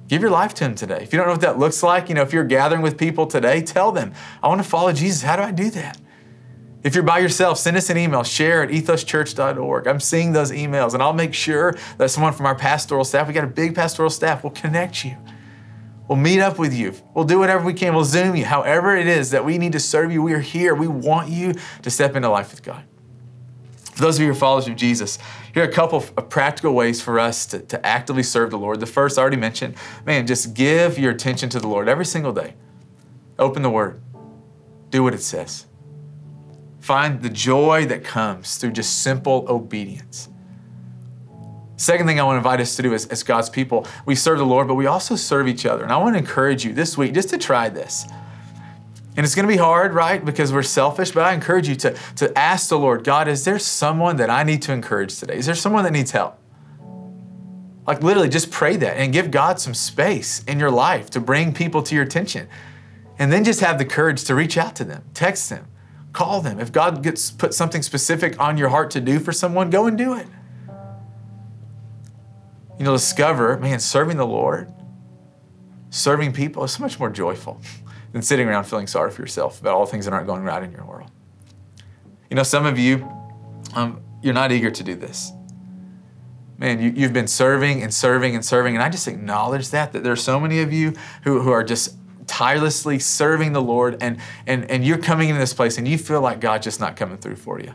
Give 0.08 0.22
your 0.22 0.30
life 0.30 0.54
to 0.54 0.64
Him 0.64 0.74
today. 0.74 1.00
If 1.02 1.12
you 1.12 1.18
don't 1.18 1.26
know 1.26 1.32
what 1.32 1.40
that 1.40 1.58
looks 1.58 1.82
like, 1.82 2.08
you 2.08 2.14
know, 2.14 2.22
if 2.22 2.32
you're 2.32 2.44
gathering 2.44 2.82
with 2.82 2.96
people 2.96 3.26
today, 3.26 3.60
tell 3.60 3.92
them, 3.92 4.12
I 4.42 4.48
want 4.48 4.62
to 4.62 4.68
follow 4.68 4.92
Jesus. 4.92 5.22
How 5.22 5.36
do 5.36 5.42
I 5.42 5.50
do 5.50 5.70
that? 5.70 5.98
If 6.84 6.94
you're 6.94 7.02
by 7.02 7.18
yourself, 7.18 7.58
send 7.58 7.76
us 7.76 7.90
an 7.90 7.98
email, 7.98 8.22
share 8.22 8.62
at 8.62 8.70
ethoschurch.org. 8.70 9.88
I'm 9.88 9.98
seeing 9.98 10.32
those 10.32 10.52
emails, 10.52 10.94
and 10.94 11.02
I'll 11.02 11.12
make 11.12 11.34
sure 11.34 11.74
that 11.98 12.10
someone 12.10 12.32
from 12.32 12.46
our 12.46 12.54
pastoral 12.54 13.04
staff, 13.04 13.26
we 13.26 13.34
got 13.34 13.42
a 13.42 13.48
big 13.48 13.74
pastoral 13.74 14.08
staff, 14.08 14.44
will 14.44 14.50
connect 14.50 15.04
you. 15.04 15.16
We'll 16.06 16.18
meet 16.18 16.40
up 16.40 16.60
with 16.60 16.72
you. 16.72 16.94
We'll 17.12 17.24
do 17.24 17.40
whatever 17.40 17.64
we 17.64 17.74
can. 17.74 17.92
We'll 17.92 18.04
Zoom 18.04 18.36
you. 18.36 18.44
However, 18.44 18.94
it 18.94 19.08
is 19.08 19.32
that 19.32 19.44
we 19.44 19.58
need 19.58 19.72
to 19.72 19.80
serve 19.80 20.12
you, 20.12 20.22
we 20.22 20.32
are 20.34 20.38
here. 20.38 20.76
We 20.76 20.86
want 20.86 21.28
you 21.28 21.54
to 21.82 21.90
step 21.90 22.14
into 22.14 22.28
life 22.28 22.52
with 22.52 22.62
God. 22.62 22.84
For 23.92 24.02
those 24.02 24.16
of 24.16 24.20
you 24.20 24.26
who 24.28 24.32
are 24.32 24.38
followers 24.38 24.68
of 24.68 24.76
Jesus, 24.76 25.18
here 25.56 25.64
are 25.64 25.68
a 25.68 25.72
couple 25.72 25.96
of 25.96 26.12
uh, 26.18 26.20
practical 26.20 26.74
ways 26.74 27.00
for 27.00 27.18
us 27.18 27.46
to, 27.46 27.60
to 27.60 27.86
actively 27.86 28.22
serve 28.22 28.50
the 28.50 28.58
Lord. 28.58 28.78
The 28.78 28.84
first, 28.84 29.16
I 29.16 29.22
already 29.22 29.38
mentioned, 29.38 29.74
man, 30.04 30.26
just 30.26 30.52
give 30.52 30.98
your 30.98 31.12
attention 31.12 31.48
to 31.48 31.58
the 31.58 31.66
Lord 31.66 31.88
every 31.88 32.04
single 32.04 32.30
day. 32.30 32.52
Open 33.38 33.62
the 33.62 33.70
Word, 33.70 34.02
do 34.90 35.02
what 35.02 35.14
it 35.14 35.22
says. 35.22 35.64
Find 36.78 37.22
the 37.22 37.30
joy 37.30 37.86
that 37.86 38.04
comes 38.04 38.58
through 38.58 38.72
just 38.72 39.00
simple 39.00 39.46
obedience. 39.48 40.28
Second 41.76 42.06
thing 42.06 42.20
I 42.20 42.22
want 42.22 42.34
to 42.34 42.38
invite 42.40 42.60
us 42.60 42.76
to 42.76 42.82
do 42.82 42.92
is, 42.92 43.06
as 43.06 43.22
God's 43.22 43.48
people, 43.48 43.86
we 44.04 44.14
serve 44.14 44.36
the 44.36 44.44
Lord, 44.44 44.68
but 44.68 44.74
we 44.74 44.84
also 44.84 45.16
serve 45.16 45.48
each 45.48 45.64
other. 45.64 45.84
And 45.84 45.90
I 45.90 45.96
want 45.96 46.16
to 46.16 46.18
encourage 46.18 46.66
you 46.66 46.74
this 46.74 46.98
week 46.98 47.14
just 47.14 47.30
to 47.30 47.38
try 47.38 47.70
this. 47.70 48.04
And 49.16 49.24
it's 49.24 49.34
going 49.34 49.48
to 49.48 49.52
be 49.52 49.58
hard, 49.58 49.94
right? 49.94 50.22
Because 50.22 50.52
we're 50.52 50.62
selfish, 50.62 51.10
but 51.12 51.24
I 51.24 51.32
encourage 51.32 51.68
you 51.68 51.74
to, 51.76 51.96
to 52.16 52.38
ask 52.38 52.68
the 52.68 52.78
Lord, 52.78 53.02
God, 53.02 53.28
is 53.28 53.44
there 53.44 53.58
someone 53.58 54.16
that 54.16 54.28
I 54.28 54.42
need 54.42 54.62
to 54.62 54.72
encourage 54.72 55.18
today? 55.18 55.36
Is 55.36 55.46
there 55.46 55.54
someone 55.54 55.84
that 55.84 55.92
needs 55.92 56.10
help? 56.10 56.38
Like 57.86 58.02
literally 58.02 58.28
just 58.28 58.50
pray 58.50 58.76
that 58.76 58.96
and 58.96 59.12
give 59.12 59.30
God 59.30 59.58
some 59.58 59.72
space 59.72 60.44
in 60.44 60.60
your 60.60 60.70
life 60.70 61.08
to 61.10 61.20
bring 61.20 61.54
people 61.54 61.82
to 61.84 61.94
your 61.94 62.04
attention. 62.04 62.48
And 63.18 63.32
then 63.32 63.44
just 63.44 63.60
have 63.60 63.78
the 63.78 63.84
courage 63.86 64.24
to 64.24 64.34
reach 64.34 64.58
out 64.58 64.76
to 64.76 64.84
them, 64.84 65.04
text 65.14 65.48
them, 65.48 65.66
Call 66.16 66.40
them. 66.40 66.58
If 66.58 66.72
God 66.72 67.02
gets 67.02 67.30
put 67.30 67.52
something 67.52 67.82
specific 67.82 68.40
on 68.40 68.56
your 68.56 68.70
heart 68.70 68.90
to 68.92 69.02
do 69.02 69.18
for 69.18 69.32
someone, 69.32 69.68
go 69.68 69.84
and 69.84 69.98
do 69.98 70.14
it. 70.14 70.26
You 72.78 72.86
know, 72.86 72.92
discover, 72.92 73.58
man, 73.58 73.80
serving 73.80 74.16
the 74.16 74.26
Lord, 74.26 74.72
serving 75.90 76.32
people 76.32 76.64
is 76.64 76.72
so 76.72 76.82
much 76.82 76.98
more 76.98 77.10
joyful 77.10 77.60
than 78.16 78.22
sitting 78.22 78.48
around 78.48 78.64
feeling 78.64 78.86
sorry 78.86 79.10
for 79.10 79.20
yourself 79.20 79.60
about 79.60 79.74
all 79.74 79.84
the 79.84 79.90
things 79.90 80.06
that 80.06 80.14
aren't 80.14 80.26
going 80.26 80.42
right 80.42 80.62
in 80.62 80.72
your 80.72 80.86
world. 80.86 81.10
You 82.30 82.36
know, 82.36 82.44
some 82.44 82.64
of 82.64 82.78
you, 82.78 83.06
um, 83.74 84.00
you're 84.22 84.32
not 84.32 84.52
eager 84.52 84.70
to 84.70 84.82
do 84.82 84.94
this. 84.94 85.32
Man, 86.56 86.80
you, 86.80 86.94
you've 86.96 87.12
been 87.12 87.26
serving 87.26 87.82
and 87.82 87.92
serving 87.92 88.34
and 88.34 88.42
serving, 88.42 88.74
and 88.74 88.82
I 88.82 88.88
just 88.88 89.06
acknowledge 89.06 89.68
that, 89.68 89.92
that 89.92 90.02
there 90.02 90.14
are 90.14 90.16
so 90.16 90.40
many 90.40 90.62
of 90.62 90.72
you 90.72 90.94
who, 91.24 91.42
who 91.42 91.50
are 91.50 91.62
just 91.62 91.94
tirelessly 92.26 92.98
serving 92.98 93.52
the 93.52 93.60
Lord, 93.60 93.98
and, 94.00 94.16
and, 94.46 94.64
and 94.70 94.82
you're 94.82 94.96
coming 94.96 95.28
into 95.28 95.38
this 95.38 95.52
place 95.52 95.76
and 95.76 95.86
you 95.86 95.98
feel 95.98 96.22
like 96.22 96.40
God's 96.40 96.64
just 96.64 96.80
not 96.80 96.96
coming 96.96 97.18
through 97.18 97.36
for 97.36 97.60
you. 97.60 97.74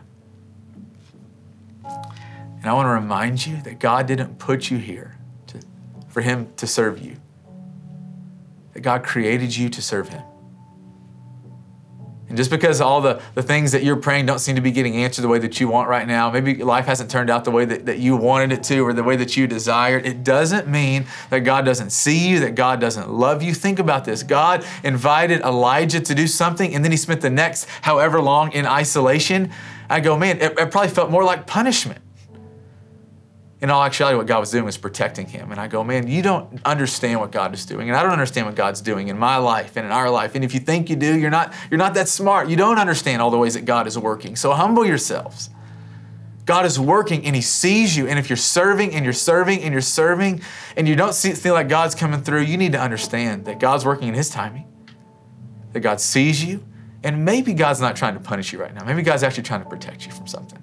And 1.84 2.64
I 2.64 2.72
want 2.72 2.86
to 2.86 2.90
remind 2.90 3.46
you 3.46 3.62
that 3.62 3.78
God 3.78 4.08
didn't 4.08 4.40
put 4.40 4.72
you 4.72 4.78
here 4.78 5.18
to, 5.46 5.60
for 6.08 6.20
Him 6.20 6.52
to 6.56 6.66
serve 6.66 7.00
you, 7.00 7.18
that 8.72 8.80
God 8.80 9.04
created 9.04 9.56
you 9.56 9.68
to 9.68 9.80
serve 9.80 10.08
Him. 10.08 10.22
And 12.32 12.38
just 12.38 12.50
because 12.50 12.80
all 12.80 13.02
the, 13.02 13.20
the 13.34 13.42
things 13.42 13.72
that 13.72 13.84
you're 13.84 13.96
praying 13.96 14.24
don't 14.24 14.38
seem 14.38 14.56
to 14.56 14.62
be 14.62 14.70
getting 14.70 14.96
answered 14.96 15.20
the 15.20 15.28
way 15.28 15.38
that 15.40 15.60
you 15.60 15.68
want 15.68 15.90
right 15.90 16.08
now, 16.08 16.30
maybe 16.30 16.54
life 16.64 16.86
hasn't 16.86 17.10
turned 17.10 17.28
out 17.28 17.44
the 17.44 17.50
way 17.50 17.66
that, 17.66 17.84
that 17.84 17.98
you 17.98 18.16
wanted 18.16 18.52
it 18.52 18.62
to 18.62 18.80
or 18.80 18.94
the 18.94 19.02
way 19.02 19.16
that 19.16 19.36
you 19.36 19.46
desired, 19.46 20.06
it 20.06 20.24
doesn't 20.24 20.66
mean 20.66 21.04
that 21.28 21.40
God 21.40 21.66
doesn't 21.66 21.90
see 21.90 22.30
you, 22.30 22.40
that 22.40 22.54
God 22.54 22.80
doesn't 22.80 23.10
love 23.10 23.42
you. 23.42 23.52
Think 23.52 23.78
about 23.78 24.06
this 24.06 24.22
God 24.22 24.64
invited 24.82 25.42
Elijah 25.42 26.00
to 26.00 26.14
do 26.14 26.26
something, 26.26 26.74
and 26.74 26.82
then 26.82 26.90
he 26.90 26.96
spent 26.96 27.20
the 27.20 27.28
next 27.28 27.68
however 27.82 28.18
long 28.18 28.50
in 28.52 28.64
isolation. 28.64 29.50
I 29.90 30.00
go, 30.00 30.16
man, 30.16 30.40
it, 30.40 30.58
it 30.58 30.70
probably 30.70 30.88
felt 30.88 31.10
more 31.10 31.24
like 31.24 31.46
punishment 31.46 32.00
in 33.62 33.70
all 33.70 33.84
actuality, 33.84 34.16
what 34.16 34.26
God 34.26 34.40
was 34.40 34.50
doing 34.50 34.64
was 34.64 34.76
protecting 34.76 35.24
him. 35.24 35.52
And 35.52 35.60
I 35.60 35.68
go, 35.68 35.84
man, 35.84 36.08
you 36.08 36.20
don't 36.20 36.60
understand 36.64 37.20
what 37.20 37.30
God 37.30 37.54
is 37.54 37.64
doing. 37.64 37.88
And 37.88 37.96
I 37.96 38.02
don't 38.02 38.10
understand 38.10 38.48
what 38.48 38.56
God's 38.56 38.80
doing 38.80 39.06
in 39.06 39.16
my 39.16 39.36
life 39.36 39.76
and 39.76 39.86
in 39.86 39.92
our 39.92 40.10
life. 40.10 40.34
And 40.34 40.44
if 40.44 40.52
you 40.52 40.58
think 40.58 40.90
you 40.90 40.96
do, 40.96 41.16
you're 41.16 41.30
not, 41.30 41.54
you're 41.70 41.78
not 41.78 41.94
that 41.94 42.08
smart. 42.08 42.48
You 42.48 42.56
don't 42.56 42.78
understand 42.78 43.22
all 43.22 43.30
the 43.30 43.38
ways 43.38 43.54
that 43.54 43.64
God 43.64 43.86
is 43.86 43.96
working. 43.96 44.34
So 44.34 44.52
humble 44.52 44.84
yourselves. 44.84 45.48
God 46.44 46.66
is 46.66 46.80
working 46.80 47.24
and 47.24 47.36
He 47.36 47.42
sees 47.42 47.96
you. 47.96 48.08
And 48.08 48.18
if 48.18 48.28
you're 48.28 48.36
serving 48.36 48.96
and 48.96 49.04
you're 49.04 49.12
serving 49.12 49.62
and 49.62 49.72
you're 49.72 49.80
serving 49.80 50.42
and 50.76 50.88
you 50.88 50.96
don't 50.96 51.14
see, 51.14 51.30
feel 51.30 51.54
like 51.54 51.68
God's 51.68 51.94
coming 51.94 52.20
through, 52.20 52.40
you 52.40 52.56
need 52.56 52.72
to 52.72 52.80
understand 52.80 53.44
that 53.44 53.60
God's 53.60 53.84
working 53.84 54.08
in 54.08 54.14
His 54.14 54.28
timing, 54.28 54.66
that 55.72 55.80
God 55.80 56.00
sees 56.00 56.44
you, 56.44 56.64
and 57.04 57.24
maybe 57.24 57.54
God's 57.54 57.80
not 57.80 57.94
trying 57.94 58.14
to 58.14 58.20
punish 58.20 58.52
you 58.52 58.60
right 58.60 58.74
now. 58.74 58.84
Maybe 58.84 59.02
God's 59.02 59.22
actually 59.22 59.44
trying 59.44 59.62
to 59.62 59.68
protect 59.68 60.04
you 60.04 60.10
from 60.10 60.26
something. 60.26 60.58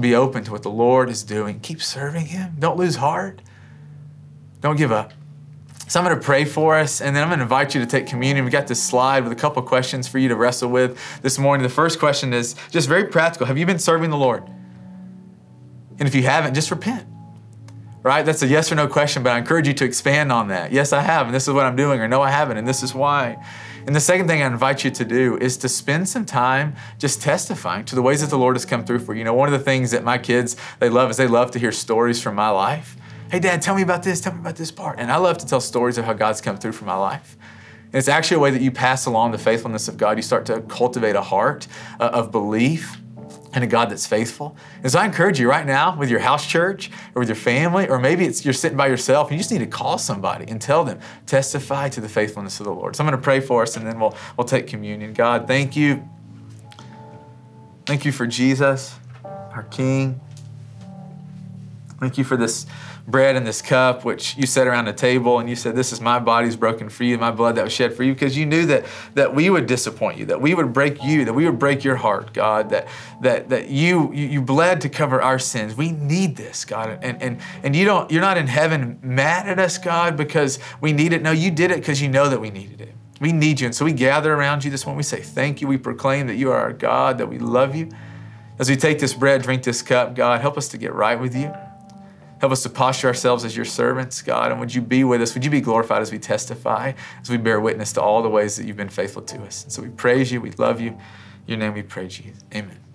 Be 0.00 0.14
open 0.14 0.44
to 0.44 0.52
what 0.52 0.62
the 0.62 0.70
Lord 0.70 1.10
is 1.10 1.22
doing. 1.22 1.60
Keep 1.60 1.82
serving 1.82 2.26
Him. 2.26 2.56
Don't 2.58 2.76
lose 2.76 2.96
heart. 2.96 3.40
Don't 4.60 4.76
give 4.76 4.92
up. 4.92 5.12
So 5.88 5.98
I'm 5.98 6.04
going 6.04 6.18
to 6.18 6.24
pray 6.24 6.44
for 6.44 6.76
us, 6.76 7.00
and 7.00 7.16
then 7.16 7.22
I'm 7.22 7.30
going 7.30 7.38
to 7.38 7.44
invite 7.44 7.74
you 7.74 7.80
to 7.80 7.86
take 7.86 8.06
communion. 8.06 8.44
We 8.44 8.50
got 8.50 8.66
this 8.66 8.82
slide 8.82 9.24
with 9.24 9.32
a 9.32 9.36
couple 9.36 9.62
questions 9.62 10.06
for 10.06 10.18
you 10.18 10.28
to 10.28 10.36
wrestle 10.36 10.68
with 10.68 10.98
this 11.22 11.38
morning. 11.38 11.62
The 11.62 11.72
first 11.72 11.98
question 11.98 12.34
is 12.34 12.54
just 12.70 12.88
very 12.88 13.06
practical. 13.06 13.46
Have 13.46 13.56
you 13.56 13.64
been 13.64 13.78
serving 13.78 14.10
the 14.10 14.16
Lord? 14.16 14.44
And 15.98 16.06
if 16.06 16.14
you 16.14 16.22
haven't, 16.24 16.54
just 16.54 16.70
repent. 16.70 17.06
Right? 18.02 18.22
That's 18.22 18.42
a 18.42 18.46
yes 18.46 18.70
or 18.70 18.74
no 18.74 18.86
question, 18.86 19.22
but 19.22 19.32
I 19.32 19.38
encourage 19.38 19.66
you 19.66 19.74
to 19.74 19.84
expand 19.84 20.30
on 20.30 20.48
that. 20.48 20.72
Yes, 20.72 20.92
I 20.92 21.00
have, 21.00 21.26
and 21.26 21.34
this 21.34 21.48
is 21.48 21.54
what 21.54 21.64
I'm 21.64 21.76
doing, 21.76 22.00
or 22.00 22.08
no, 22.08 22.20
I 22.20 22.30
haven't, 22.30 22.58
and 22.58 22.68
this 22.68 22.82
is 22.82 22.94
why. 22.94 23.44
And 23.88 23.96
the 23.96 24.00
second 24.00 24.28
thing 24.28 24.42
I 24.42 24.46
invite 24.46 24.84
you 24.84 24.90
to 24.90 25.02
do 25.02 25.38
is 25.38 25.56
to 25.56 25.66
spend 25.66 26.10
some 26.10 26.26
time 26.26 26.76
just 26.98 27.22
testifying 27.22 27.86
to 27.86 27.94
the 27.94 28.02
ways 28.02 28.20
that 28.20 28.28
the 28.28 28.36
Lord 28.36 28.54
has 28.54 28.66
come 28.66 28.84
through 28.84 28.98
for 28.98 29.14
you. 29.14 29.20
You 29.20 29.24
know, 29.24 29.32
one 29.32 29.50
of 29.50 29.58
the 29.58 29.64
things 29.64 29.92
that 29.92 30.04
my 30.04 30.18
kids 30.18 30.58
they 30.78 30.90
love 30.90 31.08
is 31.10 31.16
they 31.16 31.26
love 31.26 31.52
to 31.52 31.58
hear 31.58 31.72
stories 31.72 32.20
from 32.20 32.34
my 32.34 32.50
life. 32.50 32.98
Hey, 33.30 33.38
Dad, 33.38 33.62
tell 33.62 33.74
me 33.74 33.80
about 33.80 34.02
this. 34.02 34.20
Tell 34.20 34.34
me 34.34 34.40
about 34.40 34.56
this 34.56 34.70
part. 34.70 34.98
And 34.98 35.10
I 35.10 35.16
love 35.16 35.38
to 35.38 35.46
tell 35.46 35.62
stories 35.62 35.96
of 35.96 36.04
how 36.04 36.12
God's 36.12 36.42
come 36.42 36.58
through 36.58 36.72
for 36.72 36.84
my 36.84 36.96
life. 36.96 37.38
And 37.84 37.94
it's 37.94 38.08
actually 38.08 38.36
a 38.36 38.40
way 38.40 38.50
that 38.50 38.60
you 38.60 38.70
pass 38.70 39.06
along 39.06 39.32
the 39.32 39.38
faithfulness 39.38 39.88
of 39.88 39.96
God. 39.96 40.18
You 40.18 40.22
start 40.22 40.44
to 40.44 40.60
cultivate 40.60 41.16
a 41.16 41.22
heart 41.22 41.66
uh, 41.98 42.10
of 42.12 42.30
belief 42.30 42.98
and 43.52 43.64
a 43.64 43.66
God 43.66 43.90
that's 43.90 44.06
faithful. 44.06 44.56
And 44.82 44.92
so 44.92 44.98
I 44.98 45.04
encourage 45.04 45.40
you 45.40 45.48
right 45.48 45.66
now 45.66 45.96
with 45.96 46.10
your 46.10 46.20
house 46.20 46.46
church 46.46 46.90
or 47.14 47.20
with 47.20 47.28
your 47.28 47.36
family, 47.36 47.88
or 47.88 47.98
maybe 47.98 48.24
it's 48.26 48.44
you're 48.44 48.54
sitting 48.54 48.76
by 48.76 48.88
yourself 48.88 49.28
and 49.28 49.36
you 49.36 49.38
just 49.38 49.50
need 49.50 49.58
to 49.58 49.66
call 49.66 49.98
somebody 49.98 50.46
and 50.48 50.60
tell 50.60 50.84
them, 50.84 51.00
testify 51.26 51.88
to 51.90 52.00
the 52.00 52.08
faithfulness 52.08 52.60
of 52.60 52.66
the 52.66 52.72
Lord. 52.72 52.96
So 52.96 53.02
I'm 53.02 53.10
going 53.10 53.18
to 53.18 53.24
pray 53.24 53.40
for 53.40 53.62
us 53.62 53.76
and 53.76 53.86
then 53.86 53.98
we'll, 53.98 54.14
we'll 54.36 54.46
take 54.46 54.66
communion. 54.66 55.12
God, 55.12 55.46
thank 55.46 55.76
you. 55.76 56.06
Thank 57.86 58.04
you 58.04 58.12
for 58.12 58.26
Jesus, 58.26 58.94
our 59.24 59.66
King. 59.70 60.20
Thank 62.00 62.16
you 62.16 62.22
for 62.22 62.36
this 62.36 62.64
bread 63.08 63.34
and 63.34 63.44
this 63.44 63.60
cup, 63.60 64.04
which 64.04 64.36
you 64.36 64.46
set 64.46 64.68
around 64.68 64.84
the 64.84 64.92
table 64.92 65.40
and 65.40 65.48
you 65.48 65.56
said, 65.56 65.74
This 65.74 65.92
is 65.92 66.00
my 66.00 66.20
body's 66.20 66.54
broken 66.54 66.88
for 66.88 67.02
you, 67.02 67.18
my 67.18 67.32
blood 67.32 67.56
that 67.56 67.64
was 67.64 67.72
shed 67.72 67.92
for 67.92 68.04
you, 68.04 68.12
because 68.12 68.36
you 68.36 68.46
knew 68.46 68.66
that, 68.66 68.86
that 69.14 69.34
we 69.34 69.50
would 69.50 69.66
disappoint 69.66 70.16
you, 70.16 70.26
that 70.26 70.40
we 70.40 70.54
would 70.54 70.72
break 70.72 71.02
you, 71.02 71.24
that 71.24 71.32
we 71.32 71.44
would 71.44 71.58
break 71.58 71.82
your 71.82 71.96
heart, 71.96 72.32
God, 72.32 72.70
that, 72.70 72.86
that, 73.22 73.48
that 73.48 73.68
you, 73.68 74.12
you 74.12 74.40
bled 74.40 74.80
to 74.82 74.88
cover 74.88 75.20
our 75.20 75.40
sins. 75.40 75.76
We 75.76 75.90
need 75.90 76.36
this, 76.36 76.64
God. 76.64 77.00
And, 77.02 77.20
and, 77.20 77.40
and 77.64 77.74
you 77.74 77.84
don't, 77.84 78.08
you're 78.12 78.22
not 78.22 78.38
in 78.38 78.46
heaven 78.46 79.00
mad 79.02 79.48
at 79.48 79.58
us, 79.58 79.76
God, 79.76 80.16
because 80.16 80.60
we 80.80 80.92
need 80.92 81.12
it. 81.12 81.20
No, 81.20 81.32
you 81.32 81.50
did 81.50 81.72
it 81.72 81.78
because 81.80 82.00
you 82.00 82.08
know 82.08 82.28
that 82.28 82.40
we 82.40 82.50
needed 82.50 82.80
it. 82.80 82.94
We 83.20 83.32
need 83.32 83.58
you. 83.58 83.66
And 83.66 83.74
so 83.74 83.84
we 83.84 83.92
gather 83.92 84.32
around 84.32 84.64
you 84.64 84.70
this 84.70 84.86
morning. 84.86 84.98
We 84.98 85.02
say 85.02 85.20
thank 85.20 85.60
you. 85.60 85.66
We 85.66 85.78
proclaim 85.78 86.28
that 86.28 86.36
you 86.36 86.52
are 86.52 86.60
our 86.60 86.72
God, 86.72 87.18
that 87.18 87.26
we 87.26 87.40
love 87.40 87.74
you. 87.74 87.88
As 88.60 88.70
we 88.70 88.76
take 88.76 89.00
this 89.00 89.14
bread, 89.14 89.42
drink 89.42 89.64
this 89.64 89.82
cup, 89.82 90.14
God, 90.14 90.40
help 90.40 90.56
us 90.56 90.68
to 90.68 90.78
get 90.78 90.94
right 90.94 91.18
with 91.20 91.34
you. 91.34 91.52
Help 92.40 92.52
us 92.52 92.62
to 92.62 92.70
posture 92.70 93.08
ourselves 93.08 93.44
as 93.44 93.56
your 93.56 93.64
servants, 93.64 94.22
God. 94.22 94.50
And 94.50 94.60
would 94.60 94.74
you 94.74 94.80
be 94.80 95.04
with 95.04 95.20
us? 95.20 95.34
Would 95.34 95.44
you 95.44 95.50
be 95.50 95.60
glorified 95.60 96.02
as 96.02 96.12
we 96.12 96.18
testify, 96.18 96.92
as 97.20 97.30
we 97.30 97.36
bear 97.36 97.60
witness 97.60 97.92
to 97.94 98.02
all 98.02 98.22
the 98.22 98.28
ways 98.28 98.56
that 98.56 98.66
you've 98.66 98.76
been 98.76 98.88
faithful 98.88 99.22
to 99.22 99.42
us? 99.42 99.64
And 99.64 99.72
so 99.72 99.82
we 99.82 99.88
praise 99.88 100.30
you. 100.30 100.40
We 100.40 100.52
love 100.52 100.80
you. 100.80 100.90
In 100.90 100.98
your 101.46 101.58
name 101.58 101.74
we 101.74 101.82
pray, 101.82 102.08
Jesus. 102.08 102.42
Amen. 102.54 102.87